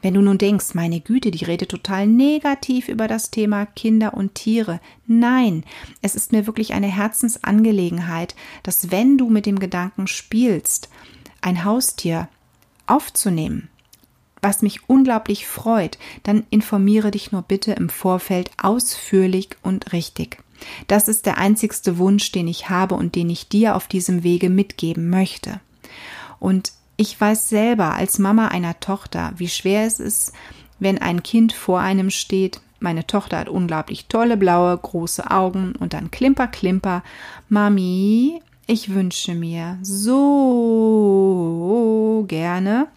Wenn 0.00 0.14
du 0.14 0.20
nun 0.20 0.38
denkst, 0.38 0.74
meine 0.74 1.00
Güte, 1.00 1.30
die 1.30 1.44
redet 1.44 1.70
total 1.70 2.06
negativ 2.06 2.88
über 2.88 3.08
das 3.08 3.30
Thema 3.30 3.66
Kinder 3.66 4.14
und 4.14 4.34
Tiere. 4.34 4.80
Nein, 5.06 5.64
es 6.00 6.14
ist 6.14 6.32
mir 6.32 6.46
wirklich 6.46 6.72
eine 6.72 6.88
Herzensangelegenheit, 6.88 8.34
dass 8.62 8.90
wenn 8.90 9.18
du 9.18 9.30
mit 9.30 9.46
dem 9.46 9.58
Gedanken 9.58 10.06
spielst, 10.06 10.88
ein 11.40 11.64
Haustier 11.64 12.28
aufzunehmen, 12.86 13.68
was 14.40 14.62
mich 14.62 14.88
unglaublich 14.88 15.46
freut, 15.46 15.98
dann 16.24 16.44
informiere 16.50 17.12
dich 17.12 17.30
nur 17.30 17.42
bitte 17.42 17.72
im 17.72 17.88
Vorfeld 17.88 18.50
ausführlich 18.60 19.50
und 19.62 19.92
richtig. 19.92 20.42
Das 20.88 21.08
ist 21.08 21.26
der 21.26 21.38
einzigste 21.38 21.98
Wunsch, 21.98 22.32
den 22.32 22.48
ich 22.48 22.68
habe 22.68 22.96
und 22.96 23.14
den 23.14 23.30
ich 23.30 23.48
dir 23.48 23.76
auf 23.76 23.86
diesem 23.86 24.22
Wege 24.22 24.50
mitgeben 24.50 25.10
möchte. 25.10 25.60
Und 26.38 26.72
ich 26.96 27.20
weiß 27.20 27.48
selber 27.48 27.94
als 27.94 28.18
Mama 28.18 28.48
einer 28.48 28.80
Tochter, 28.80 29.32
wie 29.36 29.48
schwer 29.48 29.86
es 29.86 30.00
ist, 30.00 30.32
wenn 30.78 30.98
ein 30.98 31.22
Kind 31.22 31.52
vor 31.52 31.80
einem 31.80 32.10
steht. 32.10 32.60
Meine 32.80 33.06
Tochter 33.06 33.38
hat 33.38 33.48
unglaublich 33.48 34.06
tolle 34.06 34.36
blaue 34.36 34.76
große 34.76 35.30
Augen 35.30 35.74
und 35.78 35.94
dann 35.94 36.10
klimper 36.10 36.48
klimper. 36.48 37.02
Mami, 37.48 38.42
ich 38.66 38.92
wünsche 38.94 39.34
mir 39.34 39.78
so 39.82 41.04
gerne. 42.28 42.88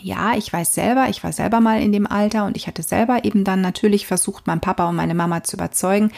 Ja, 0.00 0.34
ich 0.36 0.52
weiß 0.52 0.74
selber, 0.74 1.08
ich 1.08 1.24
war 1.24 1.32
selber 1.32 1.60
mal 1.60 1.82
in 1.82 1.92
dem 1.92 2.06
Alter 2.06 2.44
und 2.44 2.56
ich 2.56 2.66
hatte 2.66 2.82
selber 2.82 3.24
eben 3.24 3.44
dann 3.44 3.60
natürlich 3.60 4.06
versucht, 4.06 4.46
meinen 4.46 4.60
Papa 4.60 4.88
und 4.88 4.96
meine 4.96 5.14
Mama 5.14 5.42
zu 5.42 5.56
überzeugen. 5.56 6.12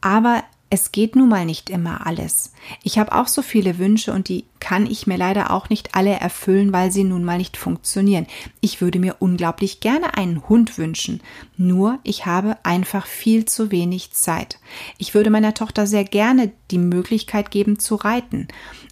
Aber 0.00 0.42
es 0.74 0.90
geht 0.90 1.14
nun 1.14 1.28
mal 1.28 1.46
nicht 1.46 1.70
immer 1.70 2.04
alles. 2.04 2.52
Ich 2.82 2.98
habe 2.98 3.12
auch 3.12 3.28
so 3.28 3.42
viele 3.42 3.78
Wünsche 3.78 4.12
und 4.12 4.28
die 4.28 4.44
kann 4.58 4.86
ich 4.86 5.06
mir 5.06 5.16
leider 5.16 5.52
auch 5.52 5.68
nicht 5.68 5.94
alle 5.94 6.10
erfüllen, 6.10 6.72
weil 6.72 6.90
sie 6.90 7.04
nun 7.04 7.22
mal 7.22 7.38
nicht 7.38 7.56
funktionieren. 7.56 8.26
Ich 8.60 8.80
würde 8.80 8.98
mir 8.98 9.14
unglaublich 9.20 9.78
gerne 9.78 10.16
einen 10.16 10.48
Hund 10.48 10.76
wünschen, 10.76 11.20
nur 11.56 12.00
ich 12.02 12.26
habe 12.26 12.56
einfach 12.64 13.06
viel 13.06 13.44
zu 13.44 13.70
wenig 13.70 14.14
Zeit. 14.14 14.58
Ich 14.98 15.14
würde 15.14 15.30
meiner 15.30 15.54
Tochter 15.54 15.86
sehr 15.86 16.02
gerne 16.02 16.50
die 16.72 16.78
Möglichkeit 16.78 17.52
geben 17.52 17.78
zu 17.78 17.94
reiten, 17.94 18.48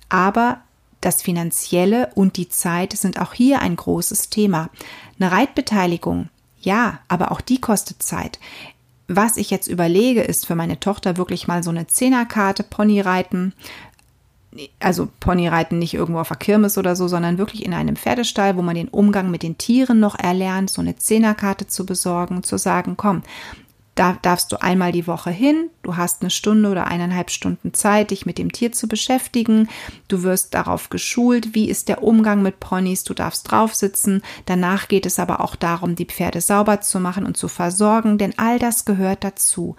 aber 0.09 0.61
das 1.01 1.21
Finanzielle 1.21 2.13
und 2.15 2.37
die 2.37 2.49
Zeit 2.49 2.93
sind 2.93 3.21
auch 3.21 3.33
hier 3.33 3.61
ein 3.61 3.75
großes 3.75 4.31
Thema. 4.31 4.71
Eine 5.19 5.33
Reitbeteiligung, 5.33 6.29
ja, 6.61 7.01
aber 7.09 7.33
auch 7.33 7.41
die 7.41 7.61
kostet 7.61 8.05
Zeit. 8.05 8.39
Was 9.17 9.37
ich 9.37 9.51
jetzt 9.51 9.67
überlege, 9.67 10.23
ist 10.23 10.47
für 10.47 10.55
meine 10.55 10.81
Tochter 10.81 11.17
wirklich 11.17 11.47
mal 11.49 11.63
so 11.63 11.71
eine 11.71 11.87
Zehnerkarte 11.87 12.63
Ponyreiten. 12.63 13.53
Also 14.81 15.09
Ponyreiten 15.21 15.79
nicht 15.79 15.95
irgendwo 15.95 16.21
auf 16.21 16.29
der 16.29 16.37
Kirmes 16.37 16.77
oder 16.77 16.95
so, 16.95 17.09
sondern 17.09 17.39
wirklich 17.39 17.65
in 17.65 17.73
einem 17.73 17.97
Pferdestall, 17.97 18.57
wo 18.57 18.63
man 18.63 18.75
den 18.75 18.89
Umgang 18.89 19.31
mit 19.31 19.43
den 19.43 19.57
Tieren 19.57 19.99
noch 19.99 20.19
erlernt, 20.19 20.71
so 20.71 20.83
eine 20.83 20.97
Zehnerkarte 20.97 21.67
zu 21.67 21.87
besorgen, 21.87 22.43
zu 22.43 22.59
sagen, 22.59 22.97
komm, 22.97 23.23
da 23.95 24.19
darfst 24.23 24.51
du 24.53 24.63
einmal 24.63 24.91
die 24.91 25.07
Woche 25.07 25.31
hin, 25.31 25.69
du 25.83 25.97
hast 25.97 26.23
eine 26.23 26.31
Stunde 26.31 26.71
oder 26.71 26.87
eineinhalb 26.87 27.31
Stunden 27.31 27.75
Zeit, 27.75 28.11
dich 28.11 28.25
mit 28.25 28.39
dem 28.39 28.51
Tier 28.51 28.73
zu 28.73 28.89
beschäftigen, 28.89 29.69
du 30.09 30.23
wirst 30.23 30.55
darauf 30.55 30.89
geschult, 30.89 31.55
wie 31.55 31.69
ist 31.69 31.89
der 31.89 32.03
Umgang 32.03 32.43
mit 32.43 32.59
Ponys, 32.59 33.05
du 33.05 33.13
darfst 33.13 33.51
drauf 33.51 33.75
sitzen, 33.75 34.23
danach 34.47 34.89
geht 34.89 35.05
es 35.05 35.19
aber 35.19 35.41
auch 35.41 35.57
darum, 35.57 35.95
die 35.95 36.07
Pferde 36.07 36.41
sauber 36.41 36.81
zu 36.81 37.01
machen 37.01 37.27
und 37.27 37.37
zu 37.37 37.49
versorgen, 37.49 38.17
denn 38.17 38.39
all 38.39 38.59
das 38.59 38.87
gehört 38.87 39.25
dazu. 39.25 39.77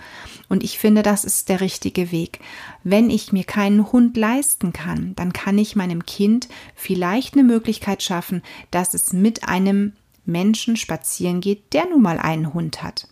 Und 0.48 0.64
ich 0.64 0.78
finde, 0.78 1.02
das 1.02 1.24
ist 1.24 1.50
der 1.50 1.62
richtige 1.62 2.12
Weg. 2.12 2.40
Wenn 2.84 3.10
ich 3.10 3.34
mir 3.34 3.46
keinen 3.46 3.92
Hund 3.92 4.16
leisten 4.16 4.74
kann, 4.74 5.16
dann 5.16 5.34
kann 5.34 5.58
ich 5.58 5.76
meinem 5.76 6.06
Kind 6.06 6.50
vielleicht 6.76 7.34
eine 7.34 7.44
Möglichkeit 7.44 8.04
schaffen, 8.04 8.44
dass 8.70 8.94
es 8.94 9.12
mit 9.12 9.48
einem 9.48 9.94
Menschen 10.26 10.78
spazieren 10.78 11.42
geht, 11.42 11.74
der 11.74 11.88
nun 11.88 12.02
mal 12.02 12.20
einen 12.20 12.54
Hund 12.54 12.84
hat. 12.84 13.08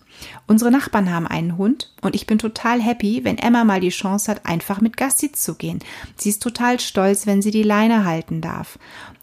Unsere 0.48 0.72
Nachbarn 0.72 1.12
haben 1.12 1.28
einen 1.28 1.58
Hund 1.58 1.92
und 2.02 2.16
ich 2.16 2.28
bin 2.28 2.38
total 2.38 2.82
happy, 2.82 3.24
wenn 3.24 3.38
Emma 3.38 3.64
mal 3.64 3.80
die 3.80 3.90
Chance 3.90 4.32
hat, 4.32 4.46
einfach 4.46 4.82
mit 4.82 4.98
Gassi 4.98 5.32
zu 5.32 5.56
gehen. 5.56 5.80
Sie 6.18 6.30
ist 6.30 6.42
total 6.42 6.80
stolz, 6.80 7.26
wenn 7.26 7.42
sie 7.42 7.52
die 7.52 7.64
Leine 7.64 8.06
halten 8.06 8.42
darf. 8.42 8.80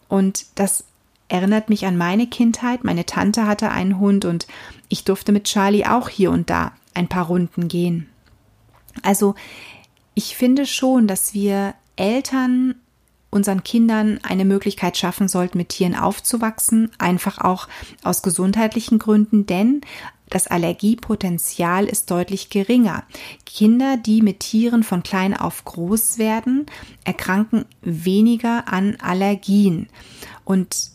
Und 0.09 0.47
das 0.55 0.85
erinnert 1.29 1.69
mich 1.69 1.87
an 1.87 1.97
meine 1.97 2.27
Kindheit. 2.27 2.85
Meine 2.85 3.07
Tante 3.07 3.47
hatte 3.47 3.71
einen 3.71 3.99
Hund 3.99 4.25
und 4.25 4.47
ich 4.89 5.05
durfte 5.05 5.33
mit 5.33 5.45
Charlie 5.45 5.85
auch 5.85 6.09
hier 6.09 6.31
und 6.31 6.51
da 6.51 6.73
ein 6.95 7.09
paar 7.09 7.27
Runden 7.27 7.69
gehen. 7.69 8.09
Also 9.03 9.35
ich 10.15 10.37
finde 10.37 10.67
schon, 10.67 11.07
dass 11.07 11.35
wir 11.35 11.75
Eltern 11.97 12.75
unseren 13.31 13.63
Kindern 13.63 14.19
eine 14.23 14.45
Möglichkeit 14.45 14.97
schaffen 14.97 15.29
sollten, 15.29 15.59
mit 15.59 15.69
Tieren 15.69 15.95
aufzuwachsen, 15.95 16.91
einfach 16.99 17.39
auch 17.39 17.69
aus 18.03 18.23
gesundheitlichen 18.23 18.99
Gründen, 18.99 19.47
denn 19.47 19.83
das 20.31 20.47
Allergiepotenzial 20.47 21.87
ist 21.87 22.11
deutlich 22.11 22.51
geringer. 22.51 23.05
Kinder, 23.47 23.97
die 23.97 24.23
mit 24.23 24.41
Tieren 24.41 24.83
von 24.83 25.03
klein 25.03 25.37
auf 25.37 25.65
groß 25.65 26.19
werden, 26.19 26.67
erkranken 27.05 27.65
weniger 27.83 28.73
an 28.73 28.97
Allergien. 29.01 29.89
Und 30.45 30.91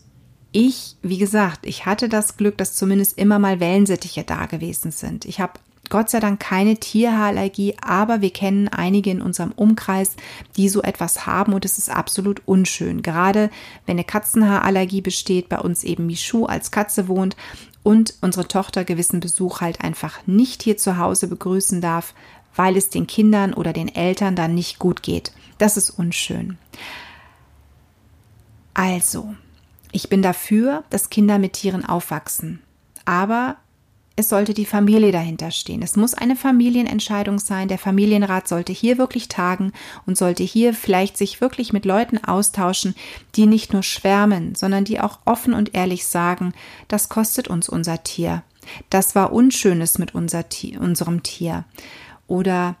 ich, 0.52 0.96
wie 1.02 1.18
gesagt, 1.18 1.66
ich 1.66 1.84
hatte 1.84 2.08
das 2.08 2.36
Glück, 2.36 2.56
dass 2.58 2.76
zumindest 2.76 3.18
immer 3.18 3.40
mal 3.40 3.58
Wellensittiche 3.58 4.22
da 4.22 4.46
gewesen 4.46 4.92
sind. 4.92 5.24
Ich 5.24 5.40
habe 5.40 5.54
Gott 5.90 6.10
sei 6.10 6.20
Dank 6.20 6.40
keine 6.40 6.76
Tierhaarallergie, 6.76 7.76
aber 7.80 8.20
wir 8.20 8.30
kennen 8.30 8.68
einige 8.68 9.10
in 9.10 9.22
unserem 9.22 9.52
Umkreis, 9.52 10.16
die 10.56 10.68
so 10.68 10.82
etwas 10.82 11.26
haben 11.26 11.52
und 11.52 11.64
es 11.64 11.78
ist 11.78 11.90
absolut 11.90 12.42
unschön. 12.46 13.02
Gerade 13.02 13.50
wenn 13.86 13.96
eine 13.96 14.04
Katzenhaarallergie 14.04 15.02
besteht, 15.02 15.48
bei 15.48 15.58
uns 15.58 15.84
eben 15.84 16.06
Michu 16.06 16.46
als 16.46 16.70
Katze 16.70 17.08
wohnt 17.08 17.36
und 17.82 18.14
unsere 18.22 18.48
Tochter 18.48 18.84
gewissen 18.84 19.20
Besuch 19.20 19.60
halt 19.60 19.82
einfach 19.82 20.26
nicht 20.26 20.62
hier 20.62 20.76
zu 20.76 20.96
Hause 20.98 21.28
begrüßen 21.28 21.80
darf, 21.80 22.14
weil 22.56 22.76
es 22.76 22.88
den 22.88 23.06
Kindern 23.06 23.52
oder 23.52 23.72
den 23.72 23.94
Eltern 23.94 24.36
dann 24.36 24.54
nicht 24.54 24.78
gut 24.78 25.02
geht. 25.02 25.32
Das 25.58 25.76
ist 25.76 25.90
unschön. 25.90 26.58
Also, 28.72 29.34
ich 29.92 30.08
bin 30.08 30.22
dafür, 30.22 30.82
dass 30.90 31.10
Kinder 31.10 31.38
mit 31.38 31.52
Tieren 31.52 31.84
aufwachsen. 31.84 32.62
Aber 33.04 33.56
es 34.16 34.28
sollte 34.28 34.54
die 34.54 34.64
Familie 34.64 35.10
dahinter 35.10 35.50
stehen. 35.50 35.82
Es 35.82 35.96
muss 35.96 36.14
eine 36.14 36.36
Familienentscheidung 36.36 37.38
sein. 37.40 37.66
Der 37.66 37.78
Familienrat 37.78 38.46
sollte 38.46 38.72
hier 38.72 38.96
wirklich 38.96 39.28
tagen 39.28 39.72
und 40.06 40.16
sollte 40.16 40.44
hier 40.44 40.72
vielleicht 40.72 41.16
sich 41.16 41.40
wirklich 41.40 41.72
mit 41.72 41.84
Leuten 41.84 42.22
austauschen, 42.22 42.94
die 43.34 43.46
nicht 43.46 43.72
nur 43.72 43.82
schwärmen, 43.82 44.54
sondern 44.54 44.84
die 44.84 45.00
auch 45.00 45.18
offen 45.24 45.52
und 45.52 45.74
ehrlich 45.74 46.06
sagen, 46.06 46.52
das 46.86 47.08
kostet 47.08 47.48
uns 47.48 47.68
unser 47.68 48.04
Tier. 48.04 48.44
Das 48.88 49.16
war 49.16 49.32
Unschönes 49.32 49.98
mit 49.98 50.14
unser 50.14 50.44
unserem 50.78 51.22
Tier. 51.24 51.64
Oder 52.28 52.76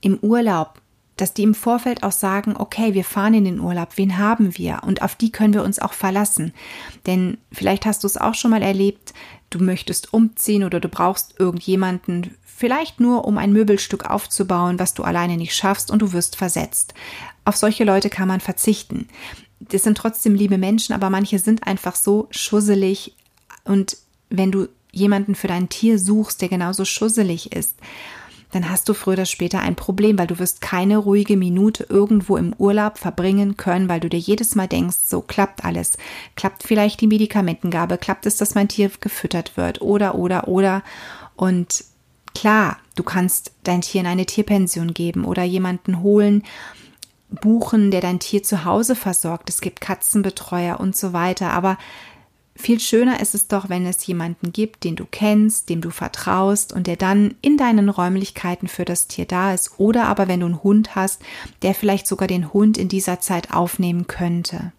im 0.00 0.18
Urlaub, 0.18 0.80
dass 1.16 1.34
die 1.34 1.42
im 1.42 1.54
Vorfeld 1.54 2.04
auch 2.04 2.12
sagen, 2.12 2.56
okay, 2.56 2.94
wir 2.94 3.04
fahren 3.04 3.34
in 3.34 3.44
den 3.44 3.60
Urlaub, 3.60 3.90
wen 3.96 4.18
haben 4.18 4.56
wir? 4.56 4.80
Und 4.86 5.02
auf 5.02 5.14
die 5.14 5.30
können 5.30 5.52
wir 5.52 5.64
uns 5.64 5.78
auch 5.78 5.92
verlassen. 5.92 6.54
Denn 7.06 7.38
vielleicht 7.50 7.86
hast 7.86 8.04
du 8.04 8.06
es 8.06 8.16
auch 8.16 8.34
schon 8.34 8.52
mal 8.52 8.62
erlebt, 8.62 9.12
du 9.54 9.62
möchtest 9.62 10.12
umziehen 10.12 10.64
oder 10.64 10.80
du 10.80 10.88
brauchst 10.88 11.34
irgendjemanden, 11.38 12.36
vielleicht 12.44 13.00
nur 13.00 13.24
um 13.24 13.38
ein 13.38 13.52
Möbelstück 13.52 14.08
aufzubauen, 14.08 14.78
was 14.78 14.94
du 14.94 15.02
alleine 15.02 15.36
nicht 15.36 15.54
schaffst 15.54 15.90
und 15.90 16.02
du 16.02 16.12
wirst 16.12 16.36
versetzt. 16.36 16.94
Auf 17.44 17.56
solche 17.56 17.84
Leute 17.84 18.10
kann 18.10 18.28
man 18.28 18.40
verzichten. 18.40 19.08
Das 19.60 19.82
sind 19.82 19.96
trotzdem 19.96 20.34
liebe 20.34 20.58
Menschen, 20.58 20.94
aber 20.94 21.10
manche 21.10 21.38
sind 21.38 21.66
einfach 21.66 21.96
so 21.96 22.28
schusselig 22.30 23.14
und 23.64 23.96
wenn 24.30 24.50
du 24.50 24.68
jemanden 24.92 25.34
für 25.34 25.48
dein 25.48 25.68
Tier 25.68 25.98
suchst, 25.98 26.40
der 26.40 26.48
genauso 26.48 26.84
schusselig 26.84 27.52
ist, 27.52 27.76
dann 28.52 28.70
hast 28.70 28.88
du 28.88 28.94
früher 28.94 29.14
oder 29.14 29.26
später 29.26 29.60
ein 29.60 29.74
Problem, 29.74 30.18
weil 30.18 30.26
du 30.26 30.38
wirst 30.38 30.60
keine 30.60 30.98
ruhige 30.98 31.36
Minute 31.36 31.86
irgendwo 31.88 32.36
im 32.36 32.54
Urlaub 32.58 32.98
verbringen 32.98 33.56
können, 33.56 33.88
weil 33.88 34.00
du 34.00 34.08
dir 34.08 34.18
jedes 34.18 34.54
Mal 34.54 34.68
denkst, 34.68 34.98
so 35.04 35.22
klappt 35.22 35.64
alles. 35.64 35.96
Klappt 36.36 36.62
vielleicht 36.62 37.00
die 37.00 37.06
Medikamentengabe, 37.06 37.98
klappt 37.98 38.26
es, 38.26 38.36
dass 38.36 38.54
mein 38.54 38.68
Tier 38.68 38.90
gefüttert 39.00 39.56
wird 39.56 39.80
oder, 39.80 40.14
oder, 40.14 40.48
oder. 40.48 40.82
Und 41.34 41.84
klar, 42.34 42.76
du 42.94 43.02
kannst 43.02 43.52
dein 43.64 43.80
Tier 43.80 44.02
in 44.02 44.06
eine 44.06 44.26
Tierpension 44.26 44.92
geben 44.92 45.24
oder 45.24 45.42
jemanden 45.42 46.02
holen, 46.02 46.42
buchen, 47.40 47.90
der 47.90 48.02
dein 48.02 48.20
Tier 48.20 48.42
zu 48.42 48.66
Hause 48.66 48.94
versorgt. 48.94 49.48
Es 49.48 49.62
gibt 49.62 49.80
Katzenbetreuer 49.80 50.78
und 50.78 50.94
so 50.94 51.14
weiter. 51.14 51.52
Aber 51.52 51.78
viel 52.62 52.80
schöner 52.80 53.20
ist 53.20 53.34
es 53.34 53.48
doch, 53.48 53.68
wenn 53.68 53.84
es 53.84 54.06
jemanden 54.06 54.52
gibt, 54.52 54.84
den 54.84 54.96
du 54.96 55.04
kennst, 55.04 55.68
dem 55.68 55.82
du 55.82 55.90
vertraust 55.90 56.72
und 56.72 56.86
der 56.86 56.96
dann 56.96 57.34
in 57.42 57.58
deinen 57.58 57.88
Räumlichkeiten 57.90 58.68
für 58.68 58.86
das 58.86 59.06
Tier 59.06 59.26
da 59.26 59.52
ist. 59.52 59.78
Oder 59.78 60.06
aber 60.06 60.28
wenn 60.28 60.40
du 60.40 60.46
einen 60.46 60.62
Hund 60.62 60.94
hast, 60.94 61.20
der 61.60 61.74
vielleicht 61.74 62.06
sogar 62.06 62.28
den 62.28 62.52
Hund 62.52 62.78
in 62.78 62.88
dieser 62.88 63.20
Zeit 63.20 63.52
aufnehmen 63.52 64.06
könnte. 64.06 64.72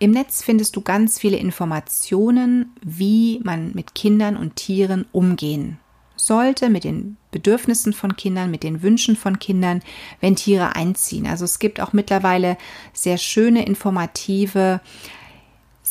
Im 0.00 0.12
Netz 0.12 0.42
findest 0.42 0.76
du 0.76 0.80
ganz 0.80 1.18
viele 1.18 1.36
Informationen, 1.36 2.72
wie 2.82 3.40
man 3.42 3.72
mit 3.74 3.94
Kindern 3.94 4.36
und 4.36 4.56
Tieren 4.56 5.06
umgehen 5.12 5.78
sollte, 6.16 6.68
mit 6.68 6.84
den 6.84 7.16
Bedürfnissen 7.30 7.92
von 7.92 8.16
Kindern, 8.16 8.50
mit 8.50 8.62
den 8.62 8.82
Wünschen 8.82 9.16
von 9.16 9.38
Kindern, 9.38 9.82
wenn 10.20 10.36
Tiere 10.36 10.76
einziehen. 10.76 11.26
Also 11.26 11.44
es 11.44 11.58
gibt 11.58 11.80
auch 11.80 11.92
mittlerweile 11.92 12.56
sehr 12.92 13.18
schöne, 13.18 13.64
informative 13.66 14.80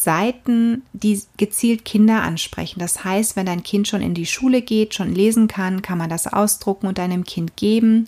Seiten, 0.07 0.83
die 0.93 1.21
gezielt 1.35 1.83
Kinder 1.83 2.21
ansprechen. 2.21 2.79
Das 2.79 3.03
heißt, 3.03 3.35
wenn 3.35 3.45
dein 3.45 3.61
Kind 3.61 3.89
schon 3.89 4.01
in 4.01 4.13
die 4.13 4.25
Schule 4.25 4.61
geht, 4.61 4.93
schon 4.93 5.13
lesen 5.13 5.49
kann, 5.49 5.81
kann 5.81 5.97
man 5.97 6.09
das 6.09 6.27
ausdrucken 6.27 6.87
und 6.87 6.97
deinem 6.97 7.25
Kind 7.25 7.57
geben 7.57 8.07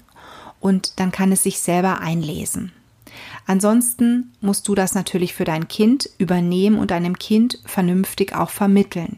und 0.61 0.97
dann 1.01 1.11
kann 1.11 1.33
es 1.33 1.43
sich 1.43 1.59
selber 1.59 1.99
einlesen. 1.99 2.71
Ansonsten 3.45 4.31
musst 4.39 4.65
du 4.69 4.75
das 4.75 4.95
natürlich 4.95 5.33
für 5.33 5.43
dein 5.43 5.67
Kind 5.67 6.09
übernehmen 6.17 6.79
und 6.79 6.91
deinem 6.91 7.19
Kind 7.19 7.59
vernünftig 7.65 8.33
auch 8.33 8.49
vermitteln. 8.49 9.17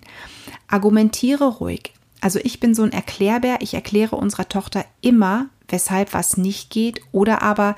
Argumentiere 0.67 1.57
ruhig. 1.57 1.93
Also 2.19 2.39
ich 2.43 2.59
bin 2.59 2.73
so 2.73 2.81
ein 2.81 2.93
Erklärbär. 2.93 3.57
Ich 3.59 3.75
erkläre 3.75 4.15
unserer 4.15 4.49
Tochter 4.49 4.85
immer, 5.01 5.49
weshalb 5.67 6.15
was 6.15 6.35
nicht 6.35 6.71
geht 6.71 6.99
oder 7.11 7.43
aber 7.43 7.75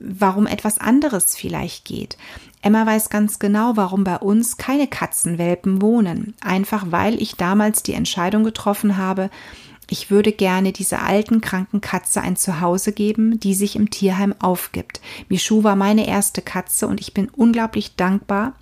warum 0.00 0.46
etwas 0.46 0.76
anderes 0.76 1.34
vielleicht 1.34 1.86
geht. 1.86 2.18
Emma 2.62 2.84
weiß 2.86 3.10
ganz 3.10 3.38
genau, 3.38 3.76
warum 3.76 4.04
bei 4.04 4.16
uns 4.16 4.56
keine 4.56 4.86
Katzenwelpen 4.86 5.80
wohnen. 5.80 6.34
Einfach 6.40 6.86
weil 6.90 7.20
ich 7.20 7.36
damals 7.36 7.82
die 7.82 7.94
Entscheidung 7.94 8.44
getroffen 8.44 8.96
habe, 8.96 9.30
ich 9.90 10.10
würde 10.10 10.32
gerne 10.32 10.72
dieser 10.72 11.02
alten, 11.02 11.40
kranken 11.40 11.80
Katze 11.80 12.20
ein 12.20 12.36
Zuhause 12.36 12.92
geben, 12.92 13.40
die 13.40 13.54
sich 13.54 13.74
im 13.74 13.88
Tierheim 13.88 14.34
aufgibt. 14.38 15.00
Michu 15.30 15.64
war 15.64 15.76
meine 15.76 16.06
erste 16.06 16.42
Katze 16.42 16.86
und 16.86 17.00
ich 17.00 17.14
bin 17.14 17.30
unglaublich 17.30 17.96
dankbar, 17.96 18.52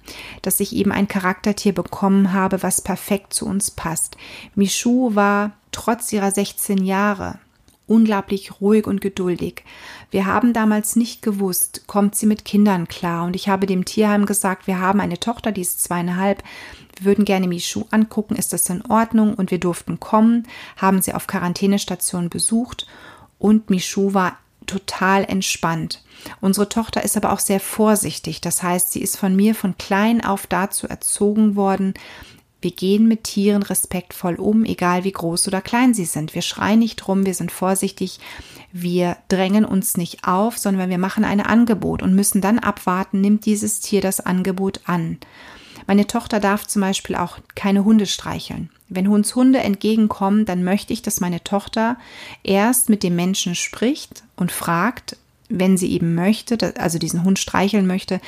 dass 0.43 0.61
ich 0.61 0.73
eben 0.73 0.93
ein 0.93 1.09
Charaktertier 1.09 1.75
bekommen 1.75 2.33
habe, 2.33 2.63
was 2.63 2.81
perfekt 2.81 3.35
zu 3.35 3.45
uns 3.45 3.73
passt. 3.73 4.17
Michu 4.55 5.17
war 5.17 5.53
trotz 5.73 6.13
ihrer 6.13 6.31
16 6.31 6.85
Jahre 6.85 7.41
unglaublich 7.87 8.61
ruhig 8.61 8.87
und 8.87 9.01
geduldig. 9.01 9.65
Wir 10.11 10.27
haben 10.27 10.53
damals 10.53 10.97
nicht 10.97 11.23
gewusst, 11.23 11.87
kommt 11.87 12.17
sie 12.17 12.27
mit 12.27 12.45
Kindern 12.45 12.89
klar. 12.89 13.25
Und 13.25 13.37
ich 13.37 13.49
habe 13.49 13.67
dem 13.67 13.85
Tierheim 13.85 14.27
gesagt, 14.27 14.67
wir 14.67 14.81
haben 14.81 15.01
eine 15.01 15.21
Tochter, 15.21 15.53
die 15.53 15.61
ist 15.61 15.83
zweieinhalb. 15.83 16.43
Wir 16.97 17.05
würden 17.05 17.25
gerne 17.25 17.49
Michu 17.49 17.85
angucken, 17.91 18.37
ist 18.37 18.53
das 18.53 18.69
in 18.71 18.85
Ordnung? 18.87 19.35
Und 19.35 19.51
wir 19.51 19.61
durften 19.61 20.01
kommen, 20.01 20.47
haben 20.77 21.03
sie 21.03 21.15
auf 21.15 21.27
Quarantänestation 21.27 22.29
besucht 22.29 22.87
und 23.39 23.71
Michu 23.71 24.15
war 24.15 24.39
total 24.67 25.25
entspannt. 25.25 26.03
Unsere 26.41 26.69
Tochter 26.69 27.05
ist 27.05 27.17
aber 27.17 27.33
auch 27.33 27.39
sehr 27.39 27.61
vorsichtig. 27.61 28.41
Das 28.41 28.63
heißt, 28.63 28.93
sie 28.93 29.01
ist 29.01 29.17
von 29.17 29.37
mir 29.37 29.55
von 29.55 29.77
klein 29.79 30.25
auf 30.25 30.47
dazu 30.47 30.89
erzogen 30.89 31.55
worden, 31.55 31.95
wir 32.61 32.71
gehen 32.71 33.07
mit 33.07 33.25
Tieren 33.25 33.63
respektvoll 33.63 34.37
um, 34.37 34.65
egal 34.65 35.05
wie 35.05 35.13
groß 35.13 35.47
oder 35.49 35.61
klein 35.61 35.95
sie 35.95 36.07
sind. 36.07 36.35
Wir 36.35 36.43
schreien 36.43 36.79
nicht 36.79 37.07
rum, 37.07 37.27
wir 37.27 37.35
sind 37.35 37.53
vorsichtig, 37.53 38.19
wir 38.73 39.17
drängen 39.29 39.65
uns 39.65 39.97
nicht 39.97 40.27
auf, 40.27 40.59
sondern 40.59 40.91
wir 40.91 40.99
machen 40.99 41.25
ein 41.25 41.41
Angebot 41.41 42.03
und 42.03 42.15
müssen 42.15 42.41
dann 42.41 42.59
abwarten, 42.59 43.21
nimmt 43.21 43.45
dieses 43.45 43.81
Tier 43.81 44.01
das 44.01 44.21
Angebot 44.21 44.81
an. 44.87 45.19
Meine 45.87 46.07
Tochter 46.07 46.41
darf 46.41 46.67
zum 46.67 46.83
Beispiel 46.83 47.15
auch 47.15 47.39
keine 47.55 47.85
Hunde 47.85 48.07
streicheln. 48.07 48.71
Wenn 48.89 49.07
uns 49.09 49.35
Hunde 49.35 49.61
entgegenkommen, 49.61 50.45
dann 50.45 50.65
möchte 50.65 50.93
ich, 50.93 51.03
dass 51.03 51.21
meine 51.21 51.45
Tochter 51.45 51.97
erst 52.43 52.89
mit 52.89 53.03
dem 53.03 53.17
Menschen 53.17 53.55
spricht 53.55 54.25
und 54.35 54.51
fragt, 54.51 55.17
wenn 55.49 55.77
sie 55.77 55.93
eben 55.93 56.15
möchte, 56.15 56.75
also 56.79 56.99
diesen 56.99 57.23
Hund 57.23 57.39
streicheln 57.39 57.87
möchte, 57.87 58.21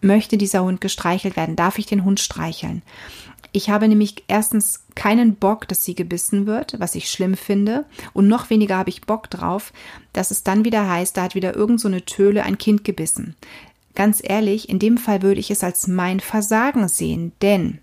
möchte 0.00 0.38
dieser 0.38 0.62
Hund 0.62 0.80
gestreichelt 0.80 1.36
werden? 1.36 1.56
Darf 1.56 1.78
ich 1.78 1.86
den 1.86 2.04
Hund 2.04 2.20
streicheln? 2.20 2.82
Ich 3.52 3.70
habe 3.70 3.88
nämlich 3.88 4.24
erstens 4.28 4.84
keinen 4.94 5.36
Bock, 5.36 5.66
dass 5.68 5.84
sie 5.84 5.94
gebissen 5.94 6.46
wird, 6.46 6.78
was 6.78 6.94
ich 6.94 7.10
schlimm 7.10 7.34
finde. 7.34 7.84
Und 8.12 8.28
noch 8.28 8.50
weniger 8.50 8.76
habe 8.76 8.90
ich 8.90 9.02
Bock 9.02 9.30
drauf, 9.30 9.72
dass 10.12 10.30
es 10.30 10.42
dann 10.42 10.64
wieder 10.64 10.88
heißt, 10.88 11.16
da 11.16 11.22
hat 11.22 11.34
wieder 11.34 11.54
irgend 11.54 11.80
so 11.80 11.88
eine 11.88 12.04
Töle 12.04 12.42
ein 12.42 12.58
Kind 12.58 12.84
gebissen. 12.84 13.36
Ganz 13.94 14.20
ehrlich, 14.22 14.68
in 14.68 14.78
dem 14.78 14.98
Fall 14.98 15.22
würde 15.22 15.40
ich 15.40 15.50
es 15.50 15.64
als 15.64 15.88
mein 15.88 16.20
Versagen 16.20 16.86
sehen, 16.88 17.32
denn 17.42 17.78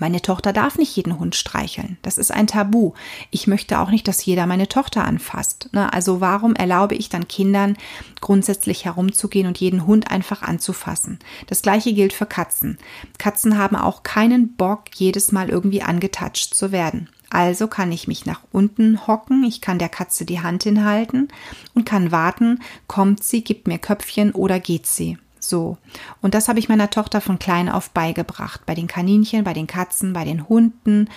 meine 0.00 0.22
Tochter 0.22 0.52
darf 0.52 0.78
nicht 0.78 0.96
jeden 0.96 1.18
Hund 1.18 1.36
streicheln. 1.36 1.98
Das 2.02 2.18
ist 2.18 2.32
ein 2.32 2.46
Tabu. 2.46 2.94
Ich 3.30 3.46
möchte 3.46 3.78
auch 3.78 3.90
nicht, 3.90 4.08
dass 4.08 4.24
jeder 4.24 4.46
meine 4.46 4.66
Tochter 4.66 5.04
anfasst. 5.04 5.68
Ne? 5.72 5.92
Also 5.92 6.20
warum 6.20 6.56
erlaube 6.56 6.94
ich 6.94 7.10
dann 7.10 7.28
Kindern 7.28 7.76
grundsätzlich 8.20 8.86
herumzugehen 8.86 9.46
und 9.46 9.58
jeden 9.58 9.86
Hund 9.86 10.10
einfach 10.10 10.42
anzufassen? 10.42 11.18
Das 11.46 11.62
gleiche 11.62 11.92
gilt 11.92 12.12
für 12.12 12.26
Katzen. 12.26 12.78
Katzen 13.18 13.58
haben 13.58 13.76
auch 13.76 14.02
keinen 14.02 14.56
Bock, 14.56 14.84
jedes 14.94 15.32
Mal 15.32 15.50
irgendwie 15.50 15.82
angetatscht 15.82 16.54
zu 16.54 16.72
werden. 16.72 17.10
Also 17.28 17.68
kann 17.68 17.92
ich 17.92 18.08
mich 18.08 18.26
nach 18.26 18.40
unten 18.50 19.06
hocken, 19.06 19.44
ich 19.44 19.60
kann 19.60 19.78
der 19.78 19.88
Katze 19.88 20.24
die 20.24 20.40
Hand 20.40 20.64
hinhalten 20.64 21.28
und 21.74 21.86
kann 21.86 22.10
warten, 22.10 22.58
kommt 22.88 23.22
sie, 23.22 23.44
gibt 23.44 23.68
mir 23.68 23.78
Köpfchen 23.78 24.32
oder 24.32 24.58
geht 24.58 24.86
sie. 24.86 25.16
So. 25.40 25.78
Und 26.20 26.34
das 26.34 26.48
habe 26.48 26.58
ich 26.58 26.68
meiner 26.68 26.90
Tochter 26.90 27.20
von 27.20 27.38
klein 27.38 27.68
auf 27.68 27.90
beigebracht. 27.90 28.66
Bei 28.66 28.74
den 28.74 28.86
Kaninchen, 28.86 29.44
bei 29.44 29.52
den 29.52 29.66
Katzen, 29.66 30.12
bei 30.12 30.24
den 30.24 30.48
Hunden. 30.48 31.08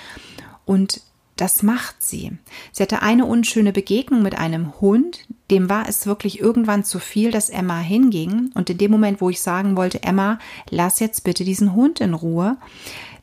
Und 0.66 1.02
das 1.36 1.64
macht 1.64 2.02
sie. 2.02 2.32
Sie 2.72 2.84
hatte 2.84 3.02
eine 3.02 3.26
unschöne 3.26 3.74
Begegnung 3.74 4.22
mit 4.22 4.38
einem 4.38 4.80
Hund. 4.80 5.26
Dem 5.50 5.70
war 5.70 5.90
es 5.90 6.06
wirklich 6.06 6.40
irgendwann 6.40 6.84
zu 6.84 7.00
viel, 7.00 7.32
dass 7.32 7.50
Emma 7.50 7.80
hinging. 7.80 8.52
Und 8.54 8.70
in 8.70 8.78
dem 8.78 8.92
Moment, 8.92 9.20
wo 9.20 9.30
ich 9.30 9.42
sagen 9.42 9.76
wollte, 9.76 10.04
Emma, 10.04 10.38
lass 10.70 11.00
jetzt 11.00 11.24
bitte 11.24 11.44
diesen 11.44 11.74
Hund 11.74 12.02
in 12.02 12.14
Ruhe, 12.14 12.58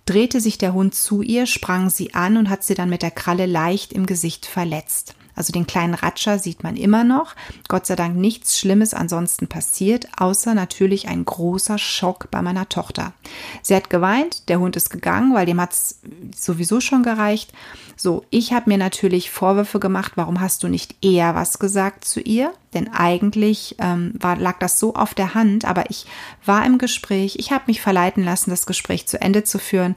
drehte 0.07 0.41
sich 0.41 0.59
der 0.59 0.75
Hund 0.75 0.95
zu 0.95 1.23
ihr, 1.23 1.47
sprang 1.47 1.89
sie 1.89 2.15
an 2.15 2.37
und 2.37 2.51
hat 2.51 2.65
sie 2.65 2.75
dann 2.75 2.91
mit 2.91 3.03
der 3.03 3.13
Kralle 3.13 3.47
leicht 3.47 3.93
im 3.93 4.07
Gesicht 4.07 4.45
verletzt. 4.45 5.15
Also 5.40 5.55
den 5.55 5.66
kleinen 5.66 5.94
Ratscher 5.94 6.38
sieht 6.38 6.64
man 6.64 6.76
immer 6.76 7.03
noch. 7.03 7.35
Gott 7.66 7.87
sei 7.87 7.96
Dank 7.96 8.14
nichts 8.14 8.59
Schlimmes 8.59 8.92
ansonsten 8.92 9.46
passiert, 9.46 10.07
außer 10.18 10.53
natürlich 10.53 11.09
ein 11.09 11.24
großer 11.24 11.79
Schock 11.79 12.31
bei 12.31 12.42
meiner 12.42 12.68
Tochter. 12.68 13.14
Sie 13.62 13.74
hat 13.74 13.88
geweint, 13.88 14.50
der 14.50 14.61
Hund 14.61 14.76
ist 14.76 14.90
gegangen, 14.90 15.33
weil 15.33 15.46
dem 15.46 15.59
hat 15.59 15.72
es 15.72 15.98
sowieso 16.37 16.83
schon 16.83 17.03
gereicht. 17.03 17.55
So, 17.96 18.26
ich 18.29 18.53
habe 18.53 18.68
mir 18.68 18.76
natürlich 18.76 19.31
Vorwürfe 19.31 19.81
gemacht, 19.81 20.12
warum 20.16 20.42
hast 20.42 20.62
du 20.62 20.68
nicht 20.68 20.94
eher 21.03 21.35
was 21.35 21.59
gesagt 21.59 22.05
zu 22.05 22.20
ihr? 22.20 22.53
Denn 22.74 22.92
eigentlich 22.92 23.76
ähm, 23.79 24.12
war, 24.20 24.37
lag 24.37 24.59
das 24.59 24.79
so 24.79 24.94
auf 24.94 25.14
der 25.14 25.33
Hand, 25.33 25.64
aber 25.64 25.88
ich 25.88 26.05
war 26.44 26.66
im 26.66 26.76
Gespräch, 26.76 27.37
ich 27.38 27.50
habe 27.50 27.64
mich 27.66 27.81
verleiten 27.81 28.22
lassen, 28.22 28.50
das 28.50 28.66
Gespräch 28.66 29.09
zu 29.09 29.18
Ende 29.18 29.42
zu 29.42 29.59
führen. 29.59 29.96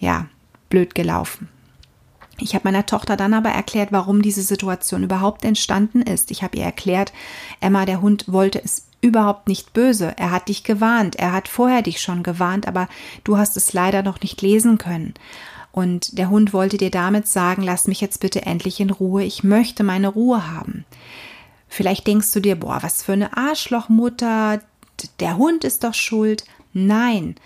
Ja, 0.00 0.26
blöd 0.68 0.96
gelaufen. 0.96 1.48
Ich 2.40 2.54
habe 2.54 2.68
meiner 2.68 2.86
Tochter 2.86 3.16
dann 3.16 3.34
aber 3.34 3.50
erklärt, 3.50 3.92
warum 3.92 4.22
diese 4.22 4.42
Situation 4.42 5.02
überhaupt 5.02 5.44
entstanden 5.44 6.02
ist. 6.02 6.30
Ich 6.30 6.42
habe 6.42 6.56
ihr 6.56 6.64
erklärt, 6.64 7.12
Emma, 7.60 7.84
der 7.86 8.00
Hund 8.00 8.24
wollte 8.26 8.62
es 8.62 8.86
überhaupt 9.00 9.48
nicht 9.48 9.72
böse. 9.72 10.14
Er 10.16 10.30
hat 10.30 10.48
dich 10.48 10.64
gewarnt. 10.64 11.16
Er 11.16 11.32
hat 11.32 11.48
vorher 11.48 11.82
dich 11.82 12.00
schon 12.00 12.22
gewarnt, 12.22 12.68
aber 12.68 12.88
du 13.24 13.38
hast 13.38 13.56
es 13.56 13.72
leider 13.72 14.02
noch 14.02 14.20
nicht 14.20 14.42
lesen 14.42 14.78
können. 14.78 15.14
Und 15.72 16.18
der 16.18 16.30
Hund 16.30 16.52
wollte 16.52 16.76
dir 16.76 16.90
damit 16.90 17.28
sagen, 17.28 17.62
lass 17.62 17.86
mich 17.86 18.00
jetzt 18.00 18.20
bitte 18.20 18.42
endlich 18.42 18.80
in 18.80 18.90
Ruhe. 18.90 19.22
Ich 19.22 19.44
möchte 19.44 19.84
meine 19.84 20.08
Ruhe 20.08 20.50
haben. 20.50 20.84
Vielleicht 21.68 22.06
denkst 22.06 22.32
du 22.32 22.40
dir, 22.40 22.56
boah, 22.56 22.78
was 22.82 23.02
für 23.02 23.12
eine 23.12 23.36
Arschlochmutter. 23.36 24.60
Der 25.20 25.36
Hund 25.36 25.64
ist 25.64 25.84
doch 25.84 25.94
schuld. 25.94 26.44
Nein, 26.72 27.36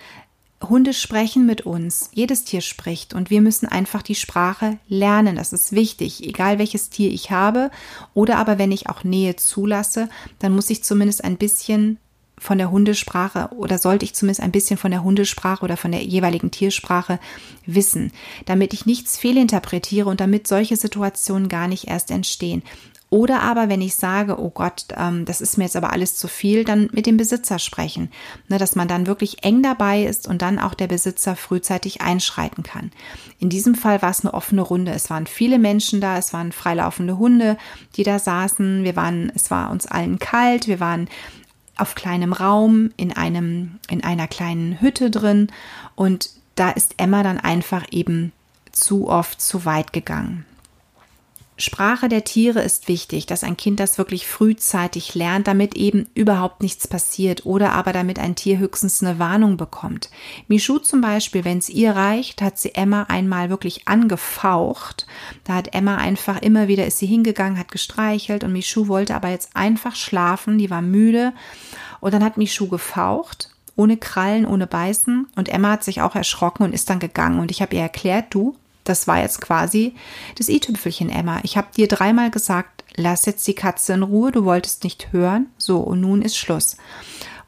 Hunde 0.63 0.95
sprechen 0.95 1.47
mit 1.47 1.63
uns, 1.63 2.11
jedes 2.13 2.45
Tier 2.45 2.61
spricht 2.61 3.13
und 3.13 3.29
wir 3.31 3.41
müssen 3.41 3.67
einfach 3.67 4.03
die 4.03 4.15
Sprache 4.15 4.79
lernen. 4.89 5.37
Das 5.37 5.53
ist 5.53 5.73
wichtig, 5.73 6.27
egal 6.27 6.59
welches 6.59 6.91
Tier 6.91 7.11
ich 7.11 7.31
habe 7.31 7.71
oder 8.15 8.39
aber 8.39 8.59
wenn 8.59 8.73
ich 8.73 8.89
auch 8.89 9.05
Nähe 9.05 9.37
zulasse, 9.37 10.09
dann 10.39 10.55
muss 10.55 10.71
ich 10.71 10.83
zumindest 10.83 11.23
ein 11.23 11.37
bisschen 11.37 11.99
von 12.39 12.59
der 12.59 12.71
Hundesprache 12.71 13.51
oder 13.57 13.79
sollte 13.79 14.05
ich 14.05 14.15
zumindest 14.15 14.41
ein 14.41 14.53
bisschen 14.53 14.77
von 14.77 14.91
der 14.91 15.05
Hundesprache 15.05 15.65
oder 15.65 15.77
von 15.77 15.93
der 15.93 16.03
jeweiligen 16.03 16.51
Tiersprache 16.51 17.21
wissen, 17.65 18.13
damit 18.45 18.75
ich 18.75 18.87
nichts 18.87 19.17
fehlinterpretiere 19.17 20.09
und 20.09 20.21
damit 20.21 20.47
solche 20.47 20.77
Situationen 20.77 21.49
gar 21.49 21.69
nicht 21.69 21.89
erst 21.89 22.11
entstehen. 22.11 22.63
Oder 23.11 23.43
aber, 23.43 23.69
wenn 23.69 23.81
ich 23.81 23.95
sage, 23.95 24.41
oh 24.41 24.51
Gott, 24.51 24.87
ähm, 24.97 25.25
das 25.25 25.41
ist 25.41 25.57
mir 25.57 25.65
jetzt 25.65 25.77
aber 25.77 25.93
alles 25.93 26.17
zu 26.17 26.27
viel, 26.27 26.65
dann 26.65 26.89
mit 26.93 27.07
dem 27.07 27.17
Besitzer 27.17 27.61
sprechen. 27.61 28.11
Ne, 28.49 28.59
dass 28.59 28.75
man 28.75 28.89
dann 28.89 29.07
wirklich 29.07 29.45
eng 29.45 29.63
dabei 29.63 30.03
ist 30.03 30.27
und 30.27 30.43
dann 30.43 30.59
auch 30.59 30.75
der 30.75 30.89
Besitzer 30.89 31.37
frühzeitig 31.37 32.01
einschreiten 32.01 32.65
kann. 32.65 32.91
In 33.39 33.51
diesem 33.51 33.77
Fall 33.77 34.03
war 34.03 34.11
es 34.11 34.25
eine 34.25 34.35
offene 34.35 34.63
Runde. 34.63 34.93
Es 34.93 35.11
waren 35.11 35.27
viele 35.27 35.59
Menschen 35.59 36.01
da, 36.01 36.19
es 36.19 36.33
waren 36.33 36.51
freilaufende 36.51 37.17
Hunde, 37.19 37.57
die 37.97 38.03
da 38.03 38.19
saßen. 38.19 38.83
Wir 38.83 38.97
waren, 38.97 39.31
es 39.35 39.51
war 39.51 39.71
uns 39.71 39.87
allen 39.87 40.19
kalt, 40.19 40.67
wir 40.67 40.81
waren 40.81 41.09
auf 41.77 41.95
kleinem 41.95 42.33
Raum 42.33 42.91
in 42.97 43.13
einem, 43.13 43.79
in 43.89 44.03
einer 44.03 44.29
kleinen 44.29 44.81
Hütte 44.81 45.11
drin 45.11 45.49
und 45.95 46.31
da 46.55 46.71
ist 46.71 46.95
Emma 46.99 47.23
dann 47.23 47.39
einfach 47.39 47.85
eben 47.91 48.33
zu 48.71 49.09
oft 49.09 49.41
zu 49.41 49.65
weit 49.65 49.93
gegangen. 49.93 50.45
Sprache 51.57 52.09
der 52.09 52.25
Tiere 52.25 52.63
ist 52.63 52.89
wichtig, 52.89 53.27
dass 53.27 53.45
ein 53.45 53.57
Kind 53.57 53.79
das 53.79 53.97
wirklich 53.97 54.27
frühzeitig 54.27 55.15
lernt, 55.15 55.47
damit 55.47 55.77
eben 55.77 56.09
überhaupt 56.15 56.63
nichts 56.63 56.89
passiert 56.89 57.47
oder 57.47 57.73
aber 57.73 57.93
damit 57.93 58.19
ein 58.19 58.35
Tier 58.35 58.59
höchstens 58.59 59.03
eine 59.03 59.21
Warnung 59.21 59.57
bekommt. 59.57 60.11
Michu 60.49 60.79
zum 60.79 61.01
Beispiel, 61.01 61.45
wenn 61.45 61.59
es 61.59 61.69
ihr 61.69 61.93
reicht, 61.93 62.43
hat 62.43 62.59
sie 62.59 62.75
Emma 62.75 63.05
einmal 63.05 63.51
wirklich 63.51 63.87
angefaucht. 63.87 65.07
Da 65.45 65.55
hat 65.55 65.75
Emma 65.75 65.97
einfach 65.97 66.43
immer 66.43 66.67
wieder 66.67 66.87
ist 66.87 66.99
sie 66.99 67.07
hingegangen, 67.07 67.59
hat 67.59 67.71
gestreichelt 67.71 68.43
und 68.43 68.53
Michu 68.53 68.89
wollte 68.89 69.15
aber 69.15 69.29
jetzt 69.29 69.51
einfach 69.55 69.95
schlafen, 69.95 70.59
die 70.59 70.71
war 70.71 70.83
müde 70.83 71.33
und 72.01 72.13
dann 72.13 72.25
hat 72.25 72.37
Michu 72.37 72.69
gefaucht 72.69 73.51
ohne 73.77 73.97
Krallen, 73.97 74.47
ohne 74.47 74.67
Beißen. 74.67 75.27
Und 75.37 75.49
Emma 75.49 75.73
hat 75.73 75.85
sich 75.85 76.01
auch 76.01 76.15
erschrocken 76.15 76.63
und 76.65 76.73
ist 76.73 76.91
dann 76.91 77.01
gegangen. 77.01 77.41
Und 77.41 77.51
ich 77.51 77.61
habe 77.61 77.75
ihr 77.75 77.83
erklärt, 77.83 78.27
du, 78.31 78.57
das 78.85 79.07
war 79.07 79.21
jetzt 79.21 79.41
quasi 79.41 79.95
das 80.37 80.49
i-Tüpfelchen, 80.49 81.11
Emma. 81.11 81.41
Ich 81.43 81.57
habe 81.57 81.69
dir 81.77 81.89
dreimal 81.89 82.31
gesagt, 82.31 82.85
lass 82.97 83.27
jetzt 83.27 83.47
die 83.47 83.55
Katze 83.55 83.95
in 83.95 84.03
Ruhe, 84.03 84.31
du 84.31 84.45
wolltest 84.45 84.85
nicht 84.85 85.13
hören, 85.13 85.47
so, 85.59 85.79
und 85.79 86.01
nun 86.01 86.23
ist 86.23 86.37
Schluss. 86.37 86.77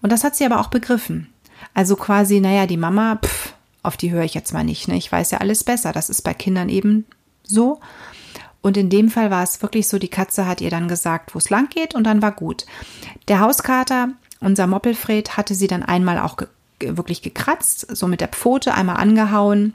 Und 0.02 0.10
das 0.10 0.24
hat 0.24 0.36
sie 0.36 0.44
aber 0.44 0.60
auch 0.60 0.68
begriffen. 0.68 1.32
Also 1.74 1.96
quasi, 1.96 2.40
naja, 2.40 2.66
die 2.66 2.76
Mama, 2.76 3.18
pff, 3.22 3.54
auf 3.82 3.96
die 3.96 4.10
höre 4.10 4.24
ich 4.24 4.34
jetzt 4.34 4.52
mal 4.52 4.64
nicht, 4.64 4.88
ne? 4.88 4.96
Ich 4.96 5.10
weiß 5.10 5.30
ja 5.30 5.38
alles 5.38 5.62
besser. 5.62 5.92
Das 5.92 6.10
ist 6.10 6.22
bei 6.22 6.34
Kindern 6.34 6.68
eben 6.68 7.06
so. 7.44 7.80
Und 8.60 8.76
in 8.76 8.90
dem 8.90 9.10
Fall 9.10 9.30
war 9.30 9.44
es 9.44 9.62
wirklich 9.62 9.86
so, 9.86 9.98
die 9.98 10.08
Katze 10.08 10.46
hat 10.46 10.60
ihr 10.60 10.70
dann 10.70 10.88
gesagt, 10.88 11.34
wo 11.34 11.38
es 11.38 11.50
lang 11.50 11.68
geht 11.68 11.94
und 11.94 12.04
dann 12.04 12.20
war 12.20 12.32
gut. 12.32 12.66
Der 13.28 13.40
Hauskater, 13.40 14.08
unser 14.40 14.66
Moppelfred, 14.66 15.36
hatte 15.36 15.54
sie 15.54 15.68
dann 15.68 15.84
einmal 15.84 16.18
auch 16.18 16.36
ge 16.36 16.48
wirklich 16.78 17.22
gekratzt, 17.22 17.96
so 17.96 18.06
mit 18.06 18.20
der 18.20 18.28
Pfote 18.28 18.74
einmal 18.74 18.96
angehauen 18.96 19.72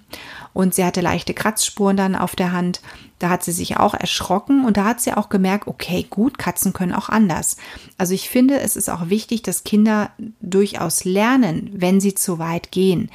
und 0.54 0.74
sie 0.74 0.84
hatte 0.84 1.02
leichte 1.02 1.34
Kratzspuren 1.34 1.98
dann 1.98 2.16
auf 2.16 2.36
der 2.36 2.52
Hand. 2.52 2.82
Da 3.20 3.30
hat 3.30 3.44
sie 3.44 3.52
sich 3.52 3.78
auch 3.78 3.94
erschrocken 3.94 4.66
und 4.66 4.78
da 4.78 4.86
hat 4.86 5.02
sie 5.02 5.14
auch 5.14 5.30
gemerkt, 5.30 5.68
okay, 5.68 6.06
gut, 6.10 6.38
Katzen 6.38 6.74
können 6.74 6.94
auch 6.94 7.10
anders. 7.10 7.58
Also 7.98 8.14
ich 8.14 8.30
finde, 8.30 8.60
es 8.60 8.76
ist 8.76 8.90
auch 8.90 9.10
wichtig, 9.10 9.44
dass 9.44 9.64
Kinder 9.64 10.12
durchaus 10.42 11.04
lernen, 11.04 11.70
wenn 11.74 12.02
sie 12.02 12.16
zu 12.16 12.40
weit 12.40 12.72
gehen. 12.72 13.10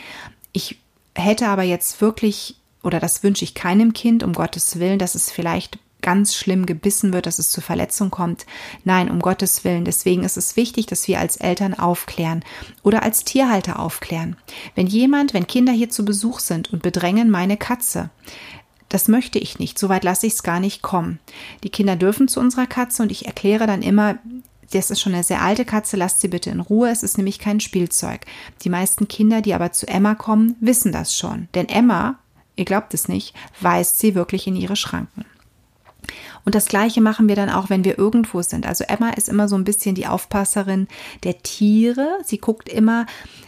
Ich 0.53 0.79
hätte 1.15 1.49
aber 1.49 1.63
jetzt 1.63 2.01
wirklich, 2.01 2.57
oder 2.83 3.01
das 3.01 3.23
wünsche 3.23 3.45
ich 3.45 3.55
keinem 3.55 3.93
Kind, 3.93 4.23
um 4.23 4.33
Gottes 4.33 4.79
Willen, 4.79 4.99
dass 4.99 5.15
es 5.15 5.31
vielleicht 5.31 5.79
ganz 6.07 6.37
schlimm 6.37 6.67
gebissen 6.67 7.13
wird, 7.13 7.27
dass 7.27 7.41
es 7.41 7.51
zu 7.51 7.61
Verletzung 7.61 8.13
kommt. 8.13 8.47
Nein, 8.85 9.11
um 9.11 9.19
Gottes 9.19 9.65
Willen. 9.65 9.85
Deswegen 9.85 10.23
ist 10.23 10.37
es 10.37 10.55
wichtig, 10.55 10.87
dass 10.87 11.09
wir 11.09 11.19
als 11.19 11.37
Eltern 11.37 11.75
aufklären 11.75 12.45
oder 12.85 13.03
als 13.03 13.25
Tierhalter 13.25 13.81
aufklären. 13.81 14.37
Wenn 14.77 14.87
jemand, 14.87 15.35
wenn 15.35 15.49
Kinder 15.49 15.73
hier 15.73 15.91
zu 15.91 16.05
Besuch 16.05 16.39
sind 16.39 16.73
und 16.73 16.81
bedrängen 16.81 17.29
meine 17.29 17.57
Katze, 17.57 18.11
das 18.89 19.09
möchte 19.09 19.41
ich 19.41 19.59
nicht, 19.59 19.81
soweit 19.81 20.05
lasse 20.05 20.29
ich 20.29 20.35
es 20.35 20.45
gar 20.45 20.61
nicht 20.61 20.81
kommen. 20.81 21.19
Die 21.65 21.71
Kinder 21.71 21.97
dürfen 21.97 22.29
zu 22.29 22.39
unserer 22.39 22.69
Katze 22.69 23.03
und 23.03 23.11
ich 23.11 23.27
erkläre 23.27 23.67
dann 23.67 23.83
immer, 23.83 24.19
das 24.71 24.93
ist 24.93 25.01
schon 25.01 25.13
eine 25.13 25.25
sehr 25.25 25.43
alte 25.43 25.65
Katze, 25.65 25.97
lasst 25.97 26.21
sie 26.21 26.29
bitte 26.29 26.51
in 26.51 26.61
Ruhe, 26.61 26.89
es 26.89 27.03
ist 27.03 27.17
nämlich 27.17 27.41
kein 27.41 27.59
Spielzeug. 27.59 28.27
Die 28.63 28.71
meisten 28.71 29.09
Kinder, 29.09 29.43
die 29.43 29.55
aber 29.55 29.73
zu 29.73 29.89
Emma 29.89 30.15
kommen, 30.15 30.55
wissen 30.61 30.93
das 30.93 31.19
schon. 31.19 31.49
Denn 31.57 31.69
Emma, 31.69 32.21
ihr 32.55 32.65
glaubt 32.65 32.95
es 32.95 33.09
nicht, 33.09 33.35
weist 33.61 33.99
sie 33.99 34.15
wirklich 34.15 34.47
in 34.47 34.55
ihre 34.55 34.77
Schranken. 34.77 35.25
Und 36.47 36.55
das 36.55 36.67
Gleiche 36.67 37.01
machen 37.01 37.29
wir 37.29 37.35
dann 37.35 37.51
auch, 37.51 37.71
wenn 37.71 37.85
wir 37.85 37.99
irgendwo 37.99 38.41
sind. 38.41 38.67
Also 38.67 38.85
Emma 38.85 39.11
ist 39.11 39.29
immer 39.29 39.49
so 39.49 39.57
ein 39.57 39.65
bisschen 39.65 39.97
die 39.97 40.07
Aufpasserin 40.07 40.87
der 41.25 41.43
Tiere. 41.43 42.19
Sie 42.25 42.39
guckt 42.39 42.69
immer, 42.69 43.05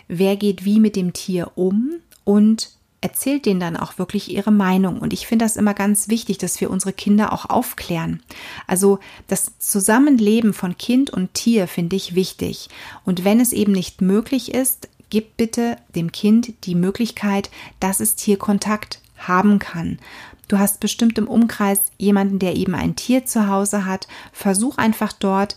wer 0.09 0.37
geht 0.37 0.65
wie 0.65 0.81
mit 0.81 0.97
dem 0.97 1.13
Tier 1.13 1.53
um 1.55 1.93
und 2.25 2.73
erzählt 3.01 3.47
denen 3.47 3.61
dann 3.61 3.77
auch 3.77 3.99
wirklich 3.99 4.33
ihre 4.33 4.51
Meinung. 4.51 4.99
Und 4.99 5.13
ich 5.13 5.29
finde 5.29 5.45
das 5.45 5.55
immer 5.55 5.75
ganz 5.75 6.09
wichtig, 6.09 6.39
dass 6.39 6.61
wir 6.61 6.71
unsere 6.71 6.93
Kinder 6.93 7.33
auch 7.33 7.49
aufklären. 7.49 8.21
Also 8.67 8.99
das 9.29 9.53
Zusammenleben 9.61 10.53
von 10.53 10.77
Kind 10.77 11.09
und 11.11 11.35
Tier 11.35 11.69
finde 11.69 11.95
ich 11.95 12.17
wichtig. 12.17 12.69
Und 13.05 13.25
wenn 13.25 13.39
es 13.39 13.53
eben 13.53 13.71
nicht 13.71 14.01
möglich 14.01 14.53
ist, 14.53 14.89
gib 15.09 15.37
bitte 15.37 15.77
dem 15.95 16.11
Kind 16.11 16.53
die 16.65 16.75
Möglichkeit, 16.75 17.51
dass 17.79 18.01
es 18.01 18.17
Tierkontakt 18.17 19.01
haben 19.17 19.61
kann. 19.61 20.01
Du 20.49 20.59
hast 20.59 20.81
bestimmt 20.81 21.19
im 21.19 21.29
Umkreis 21.29 21.83
jemanden, 21.99 22.39
der 22.39 22.57
eben 22.57 22.75
ein 22.75 22.97
Tier 22.97 23.27
zu 23.27 23.49
Hause 23.49 23.85
hat. 23.85 24.09
Versuch 24.33 24.79
einfach 24.79 25.13
dort, 25.13 25.57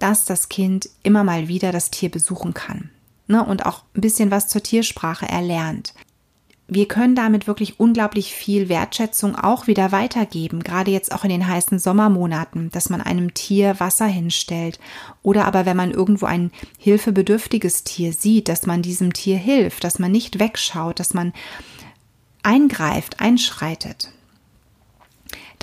dass 0.00 0.24
das 0.24 0.48
Kind 0.48 0.88
immer 1.04 1.22
mal 1.24 1.48
wieder 1.48 1.72
das 1.72 1.90
Tier 1.90 2.10
besuchen 2.10 2.52
kann. 2.52 2.90
Ne? 3.28 3.44
Und 3.44 3.64
auch 3.64 3.84
ein 3.96 4.00
bisschen 4.00 4.32
was 4.32 4.48
zur 4.48 4.62
Tiersprache 4.62 5.26
erlernt. 5.26 5.94
Wir 6.66 6.88
können 6.88 7.14
damit 7.14 7.46
wirklich 7.46 7.78
unglaublich 7.78 8.34
viel 8.34 8.70
Wertschätzung 8.70 9.36
auch 9.36 9.66
wieder 9.66 9.92
weitergeben, 9.92 10.62
gerade 10.62 10.90
jetzt 10.90 11.12
auch 11.12 11.22
in 11.22 11.28
den 11.28 11.46
heißen 11.46 11.78
Sommermonaten, 11.78 12.70
dass 12.70 12.88
man 12.88 13.02
einem 13.02 13.34
Tier 13.34 13.78
Wasser 13.80 14.06
hinstellt 14.06 14.80
oder 15.22 15.44
aber 15.44 15.66
wenn 15.66 15.76
man 15.76 15.90
irgendwo 15.90 16.24
ein 16.24 16.52
hilfebedürftiges 16.78 17.84
Tier 17.84 18.14
sieht, 18.14 18.48
dass 18.48 18.64
man 18.64 18.80
diesem 18.80 19.12
Tier 19.12 19.36
hilft, 19.36 19.84
dass 19.84 19.98
man 19.98 20.10
nicht 20.10 20.38
wegschaut, 20.38 21.00
dass 21.00 21.12
man 21.12 21.34
eingreift, 22.42 23.20
einschreitet. 23.20 24.13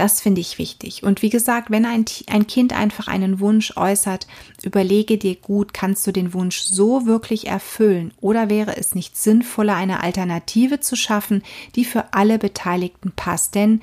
Das 0.02 0.20
finde 0.20 0.42
ich 0.42 0.58
wichtig. 0.58 1.04
Und 1.04 1.22
wie 1.22 1.30
gesagt, 1.30 1.70
wenn 1.70 1.86
ein, 1.86 2.06
ein 2.26 2.48
Kind 2.48 2.74
einfach 2.74 3.08
einen 3.08 3.40
Wunsch 3.40 3.78
äußert, 3.78 4.26
überlege 4.64 5.20
dir 5.20 5.36
gut, 5.36 5.76
kannst 5.76 6.08
du 6.08 6.12
den 6.12 6.34
Wunsch 6.34 6.62
so 6.62 7.06
wirklich 7.06 7.46
erfüllen 7.46 8.12
oder 8.20 8.50
wäre 8.50 8.76
es 8.76 8.96
nicht 8.96 9.16
sinnvoller, 9.16 9.76
eine 9.76 10.02
Alternative 10.02 10.80
zu 10.80 10.96
schaffen, 10.96 11.44
die 11.76 11.86
für 11.86 12.16
alle 12.16 12.40
Beteiligten 12.40 13.12
passt? 13.16 13.54
Denn 13.54 13.82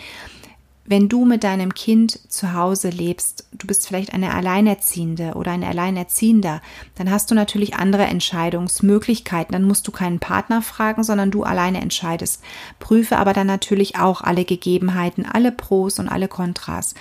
wenn 0.89 1.11
du 1.11 1.27
mit 1.27 1.45
deinem 1.45 1.75
Kind 1.75 2.19
zu 2.33 2.55
Hause 2.55 2.89
lebst, 2.89 3.47
du 3.53 3.67
bist 3.67 3.87
vielleicht 3.87 4.15
eine 4.15 4.35
Alleinerziehende 4.35 5.35
oder 5.35 5.53
ein 5.53 5.63
Alleinerziehender, 5.63 6.63
dann 6.95 7.11
hast 7.11 7.31
du 7.31 7.35
natürlich 7.35 7.75
andere 7.75 8.05
Entscheidungsmöglichkeiten. 8.05 9.53
Dann 9.53 9.65
musst 9.65 9.87
du 9.87 9.93
keinen 9.93 10.19
Partner 10.19 10.63
fragen, 10.63 11.05
sondern 11.05 11.31
du 11.31 11.43
alleine 11.43 11.83
entscheidest. 11.83 12.43
Prüfe 12.79 13.19
aber 13.19 13.35
dann 13.35 13.47
natürlich 13.47 13.97
auch 13.97 14.23
alle 14.23 14.47
Gegebenheiten, 14.47 15.27
alle 15.27 15.53
Pros 15.53 15.99
und 15.99 16.09
alle 16.09 16.27
Kontras. 16.27 16.95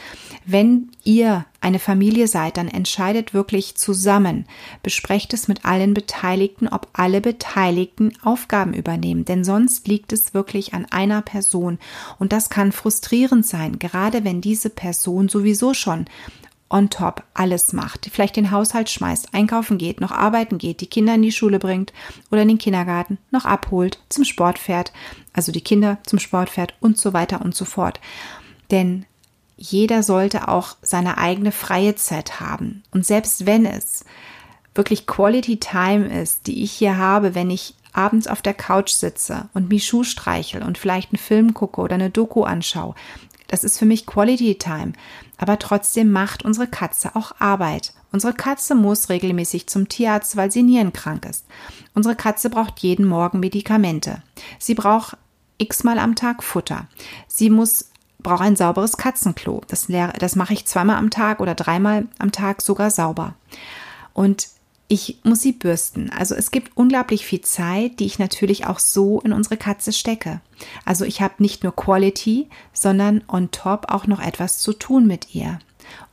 Wenn 0.46 0.92
ihr 1.06 1.46
eine 1.68 1.80
Familie 1.80 2.30
seid, 2.30 2.56
dann 2.56 2.70
entscheidet 2.70 3.34
wirklich 3.34 3.76
zusammen. 3.76 4.46
Besprecht 4.84 5.34
es 5.34 5.50
mit 5.50 5.66
allen 5.66 5.94
Beteiligten, 5.94 6.70
ob 6.70 6.88
alle 6.94 7.20
Beteiligten 7.20 8.14
Aufgaben 8.24 8.74
übernehmen. 8.74 9.26
Denn 9.26 9.44
sonst 9.44 9.86
liegt 9.86 10.14
es 10.14 10.34
wirklich 10.34 10.74
an 10.74 10.86
einer 10.86 11.22
Person. 11.22 11.78
Und 12.20 12.32
das 12.32 12.50
kann 12.50 12.72
frustrierend 12.72 13.46
sein, 13.46 13.80
gerade 13.80 14.24
wenn 14.24 14.40
diese 14.40 14.70
Person 14.70 15.28
sowieso 15.28 15.74
schon 15.74 16.06
on 16.70 16.90
top 16.90 17.24
alles 17.34 17.74
macht, 17.74 18.10
vielleicht 18.12 18.36
den 18.36 18.52
Haushalt 18.52 18.90
schmeißt, 18.90 19.34
einkaufen 19.34 19.78
geht, 19.78 20.02
noch 20.02 20.12
arbeiten 20.12 20.58
geht, 20.58 20.82
die 20.82 20.88
Kinder 20.88 21.16
in 21.16 21.22
die 21.22 21.32
Schule 21.32 21.60
bringt 21.60 21.94
oder 22.30 22.42
in 22.42 22.50
den 22.50 22.58
Kindergarten, 22.58 23.18
noch 23.32 23.46
abholt, 23.46 24.00
zum 24.10 24.26
Sport 24.26 24.60
fährt, 24.60 24.92
also 25.32 25.54
die 25.54 25.62
Kinder 25.62 25.98
zum 26.06 26.20
Sport 26.20 26.50
fährt 26.50 26.74
und 26.82 26.98
so 26.98 27.14
weiter 27.14 27.42
und 27.42 27.56
so 27.56 27.64
fort. 27.64 28.02
Denn 28.70 29.06
jeder 29.58 30.04
sollte 30.04 30.48
auch 30.48 30.78
seine 30.82 31.18
eigene 31.18 31.52
freie 31.52 31.96
Zeit 31.96 32.40
haben. 32.40 32.84
Und 32.92 33.06
selbst 33.06 33.46
wenn 33.46 33.66
es 33.66 34.06
wirklich 34.76 35.08
Quality 35.08 35.60
Time 35.60 36.22
ist, 36.22 36.48
die 36.48 36.64
ich 36.64 36.72
hier 36.72 36.98
habe, 36.98 37.36
wenn 37.36 37.50
ich 37.50 37.74
abends 37.92 38.28
auf 38.28 38.44
der 38.44 38.54
Couch 38.54 38.92
sitze 38.92 39.50
und 39.56 39.70
Michu 39.70 40.04
streichel 40.04 40.62
und 40.62 40.78
vielleicht 40.78 41.12
einen 41.12 41.20
Film 41.20 41.56
gucke 41.56 41.82
oder 41.82 41.96
eine 41.96 42.12
Doku 42.12 42.44
anschaue, 42.44 42.94
das 43.48 43.64
ist 43.64 43.80
für 43.80 43.86
mich 43.86 44.06
Quality 44.06 44.56
Time. 44.56 44.94
Aber 45.38 45.58
trotzdem 45.58 46.12
macht 46.12 46.46
unsere 46.46 46.68
Katze 46.68 47.16
auch 47.16 47.32
Arbeit. 47.40 47.94
Unsere 48.12 48.34
Katze 48.34 48.76
muss 48.76 49.10
regelmäßig 49.10 49.68
zum 49.68 49.90
Tierarzt, 49.90 50.36
weil 50.38 50.52
sie 50.52 50.64
nierenkrank 50.64 51.26
ist. 51.26 51.46
Unsere 51.94 52.16
Katze 52.16 52.50
braucht 52.50 52.80
jeden 52.80 53.06
Morgen 53.06 53.40
Medikamente. 53.40 54.22
Sie 54.60 54.76
braucht 54.76 55.18
x-mal 55.58 55.98
am 55.98 56.16
Tag 56.16 56.44
Futter. 56.44 56.88
Sie 57.28 57.50
muss 57.50 57.90
brauche 58.20 58.44
ein 58.44 58.56
sauberes 58.56 58.98
Katzenklo. 58.98 59.62
Das, 59.68 59.88
das 60.20 60.36
mache 60.36 60.54
ich 60.54 60.66
zweimal 60.66 60.98
am 60.98 61.10
Tag 61.10 61.40
oder 61.40 61.56
dreimal 61.56 62.08
am 62.20 62.32
Tag 62.32 62.62
sogar 62.62 62.92
sauber. 62.92 63.36
Und 64.14 64.50
ich 64.90 65.20
muss 65.24 65.42
sie 65.42 65.52
bürsten. 65.52 66.10
Also 66.12 66.34
es 66.34 66.52
gibt 66.52 66.78
unglaublich 66.78 67.26
viel 67.26 67.42
Zeit, 67.42 68.00
die 68.00 68.06
ich 68.06 68.20
natürlich 68.20 68.66
auch 68.66 68.80
so 68.80 69.20
in 69.20 69.34
unsere 69.34 69.58
Katze 69.58 69.92
stecke. 69.92 70.40
Also 70.86 71.04
ich 71.04 71.22
habe 71.22 71.36
nicht 71.40 71.64
nur 71.64 71.76
Quality, 71.76 72.48
sondern 72.72 73.24
on 73.28 73.52
top 73.52 73.88
auch 73.90 74.08
noch 74.08 74.22
etwas 74.22 74.60
zu 74.60 74.74
tun 74.74 75.06
mit 75.06 75.36
ihr. 75.36 75.60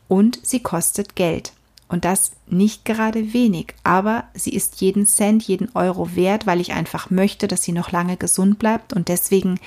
Und 0.08 0.40
sie 0.42 0.60
kostet 0.60 1.14
Geld. 1.14 1.52
Und 1.86 2.04
das 2.04 2.32
nicht 2.48 2.84
gerade 2.84 3.32
wenig, 3.32 3.74
aber 3.84 4.24
sie 4.34 4.54
ist 4.54 4.80
jeden 4.80 5.06
Cent, 5.06 5.44
jeden 5.44 5.70
Euro 5.74 6.16
wert, 6.16 6.46
weil 6.46 6.60
ich 6.60 6.72
einfach 6.72 7.10
möchte, 7.10 7.46
dass 7.46 7.62
sie 7.62 7.72
noch 7.72 7.92
lange 7.92 8.16
gesund 8.16 8.58
bleibt. 8.58 8.92
Und 8.92 9.08
deswegen 9.08 9.60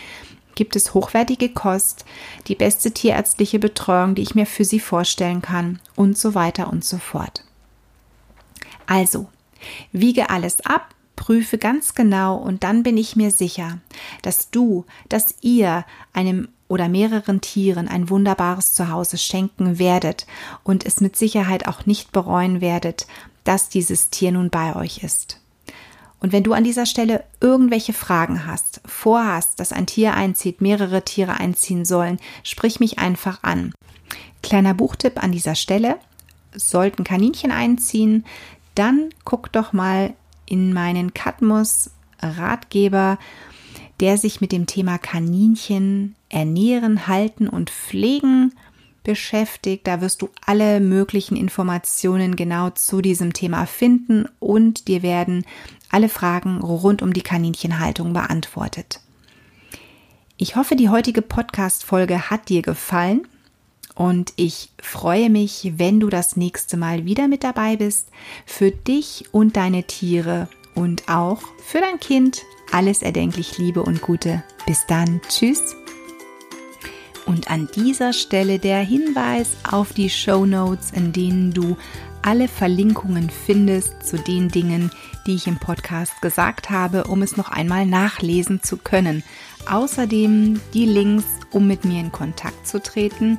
gibt 0.58 0.76
es 0.76 0.93
hochwertige 0.93 1.50
Kost, 1.50 2.04
die 2.48 2.56
beste 2.56 2.91
tierärztliche 2.91 3.60
Betreuung, 3.60 4.15
die 4.15 4.24
ich 4.24 4.36
mir 4.36 4.46
für 4.46 4.65
sie 4.65 4.82
vorstellen 4.82 5.41
kann 5.41 5.80
und 5.96 6.17
so 6.17 6.36
weiter 6.36 6.70
und 6.70 6.84
so 6.84 6.98
fort. 6.98 7.46
Also, 8.88 9.30
wiege 9.91 10.30
alles 10.30 10.65
ab, 10.65 10.93
prüfe 11.15 11.58
ganz 11.58 11.93
genau 11.93 12.36
und 12.36 12.63
dann 12.63 12.84
bin 12.84 12.98
ich 12.98 13.15
mir 13.15 13.32
sicher, 13.32 13.78
dass 14.24 14.50
du, 14.50 14.86
dass 15.08 15.36
ihr 15.41 15.86
einem 16.12 16.50
oder 16.67 16.89
mehreren 16.89 17.39
Tieren 17.39 17.88
ein 17.88 18.10
wunderbares 18.10 18.74
Zuhause 18.74 19.17
schenken 19.17 19.80
werdet 19.80 20.26
und 20.63 20.86
es 20.86 21.02
mit 21.02 21.15
Sicherheit 21.15 21.67
auch 21.67 21.86
nicht 21.86 22.12
bereuen 22.12 22.62
werdet, 22.62 23.08
dass 23.43 23.70
dieses 23.70 24.10
Tier 24.10 24.32
nun 24.32 24.50
bei 24.50 24.76
euch 24.76 25.04
ist. 25.04 25.39
Und 26.19 26.32
wenn 26.32 26.43
du 26.43 26.53
an 26.53 26.63
dieser 26.63 26.86
Stelle 26.86 27.23
irgendwelche 27.39 27.93
Fragen 27.93 28.45
hast, 28.45 28.82
vorhast, 28.86 29.60
dass 29.60 29.71
ein 29.71 29.86
Tier 29.86 30.15
einzieht, 30.15 30.62
mehrere 30.62 31.03
Tiere 31.03 31.36
einziehen 31.36 31.86
sollen, 31.86 32.19
sprich 32.43 32.80
mich 32.80 32.97
einfach 32.97 33.43
an. 33.43 33.73
Kleiner 34.41 34.73
Buchtipp 34.73 35.21
an 35.21 35.32
dieser 35.32 35.56
Stelle. 35.56 35.97
Sollten 36.56 37.03
Kaninchen 37.03 37.51
einziehen, 37.51 38.25
dann 38.73 39.10
guck 39.25 39.51
doch 39.51 39.73
mal 39.73 40.13
in 40.45 40.73
meinen 40.73 41.13
Katmus 41.13 41.91
Ratgeber, 42.19 43.19
der 43.99 44.17
sich 44.17 44.41
mit 44.41 44.51
dem 44.51 44.65
Thema 44.65 44.97
Kaninchen 44.97 46.15
ernähren, 46.30 47.08
halten 47.08 47.47
und 47.47 47.69
pflegen 47.69 48.53
beschäftigt. 49.03 49.88
Da 49.88 50.01
wirst 50.01 50.21
du 50.21 50.30
alle 50.45 50.80
möglichen 50.80 51.36
Informationen 51.36 52.36
genau 52.36 52.69
zu 52.71 53.01
diesem 53.01 53.34
Thema 53.34 53.65
finden 53.65 54.27
und 54.39 54.88
dir 54.88 55.01
werden 55.01 55.45
alle 55.89 56.10
Fragen 56.10 56.62
rund 56.62 57.02
um 57.02 57.13
die 57.13 57.21
Kaninchenhaltung 57.21 58.13
beantwortet. 58.13 59.02
Ich 60.38 60.56
hoffe, 60.56 60.76
die 60.76 60.89
heutige 60.89 61.21
Podcast-Folge 61.21 62.30
hat 62.30 62.50
dir 62.50 62.62
gefallen 62.62 63.28
und 63.95 64.34
ich 64.36 64.69
freue 64.80 65.32
mich, 65.32 65.73
wenn 65.78 66.00
du 66.00 66.10
das 66.10 66.36
nächste 66.36 66.78
Mal 66.78 67.06
wieder 67.06 67.28
mit 67.28 67.43
dabei 67.43 67.78
bist. 67.78 68.10
Für 68.45 68.69
dich 68.69 69.26
und 69.32 69.58
deine 69.58 69.86
Tiere 69.86 70.47
und 70.76 71.10
auch 71.10 71.41
für 71.65 71.80
dein 71.80 72.00
Kind 72.00 72.43
alles 72.71 73.02
erdenklich 73.02 73.58
Liebe 73.58 73.82
und 73.82 74.04
Gute. 74.04 74.43
Bis 74.67 74.86
dann. 74.88 75.19
Tschüss. 75.28 75.76
Und 77.26 77.50
an 77.50 77.67
dieser 77.76 78.13
Stelle 78.13 78.60
der 78.60 78.80
Hinweis 78.80 79.50
auf 79.69 79.93
die 79.93 80.12
Show 80.12 80.45
Notes, 80.45 80.91
in 80.91 81.12
denen 81.12 81.52
du 81.52 81.76
alle 82.21 82.47
Verlinkungen 82.47 83.30
findest 83.30 84.06
zu 84.06 84.17
den 84.17 84.50
Dingen, 84.50 84.91
die 85.28 85.36
ich 85.36 85.46
im 85.46 85.58
Podcast 85.58 86.22
gesagt 86.22 86.70
habe, 86.70 87.04
um 87.04 87.22
es 87.22 87.38
noch 87.38 87.50
einmal 87.50 87.86
nachlesen 87.86 88.63
zu 88.63 88.78
können. 88.78 89.24
Außerdem 89.70 90.60
die 90.74 90.86
Links, 90.86 91.26
um 91.52 91.68
mit 91.68 91.86
mir 91.86 92.00
in 92.00 92.12
Kontakt 92.12 92.66
zu 92.66 92.82
treten. 92.82 93.38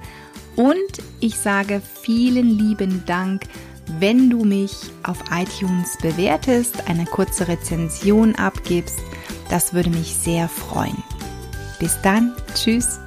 Und 0.54 0.76
ich 1.20 1.36
sage 1.38 1.80
vielen 2.02 2.50
lieben 2.50 3.04
Dank, 3.06 3.44
wenn 3.98 4.28
du 4.28 4.44
mich 4.44 4.74
auf 5.02 5.18
iTunes 5.32 5.96
bewertest, 6.02 6.88
eine 6.88 7.06
kurze 7.06 7.48
Rezension 7.48 8.34
abgibst. 8.34 9.00
Das 9.48 9.72
würde 9.72 9.90
mich 9.90 10.14
sehr 10.14 10.48
freuen. 10.48 11.02
Bis 11.78 11.98
dann, 12.02 12.34
tschüss. 12.54 13.00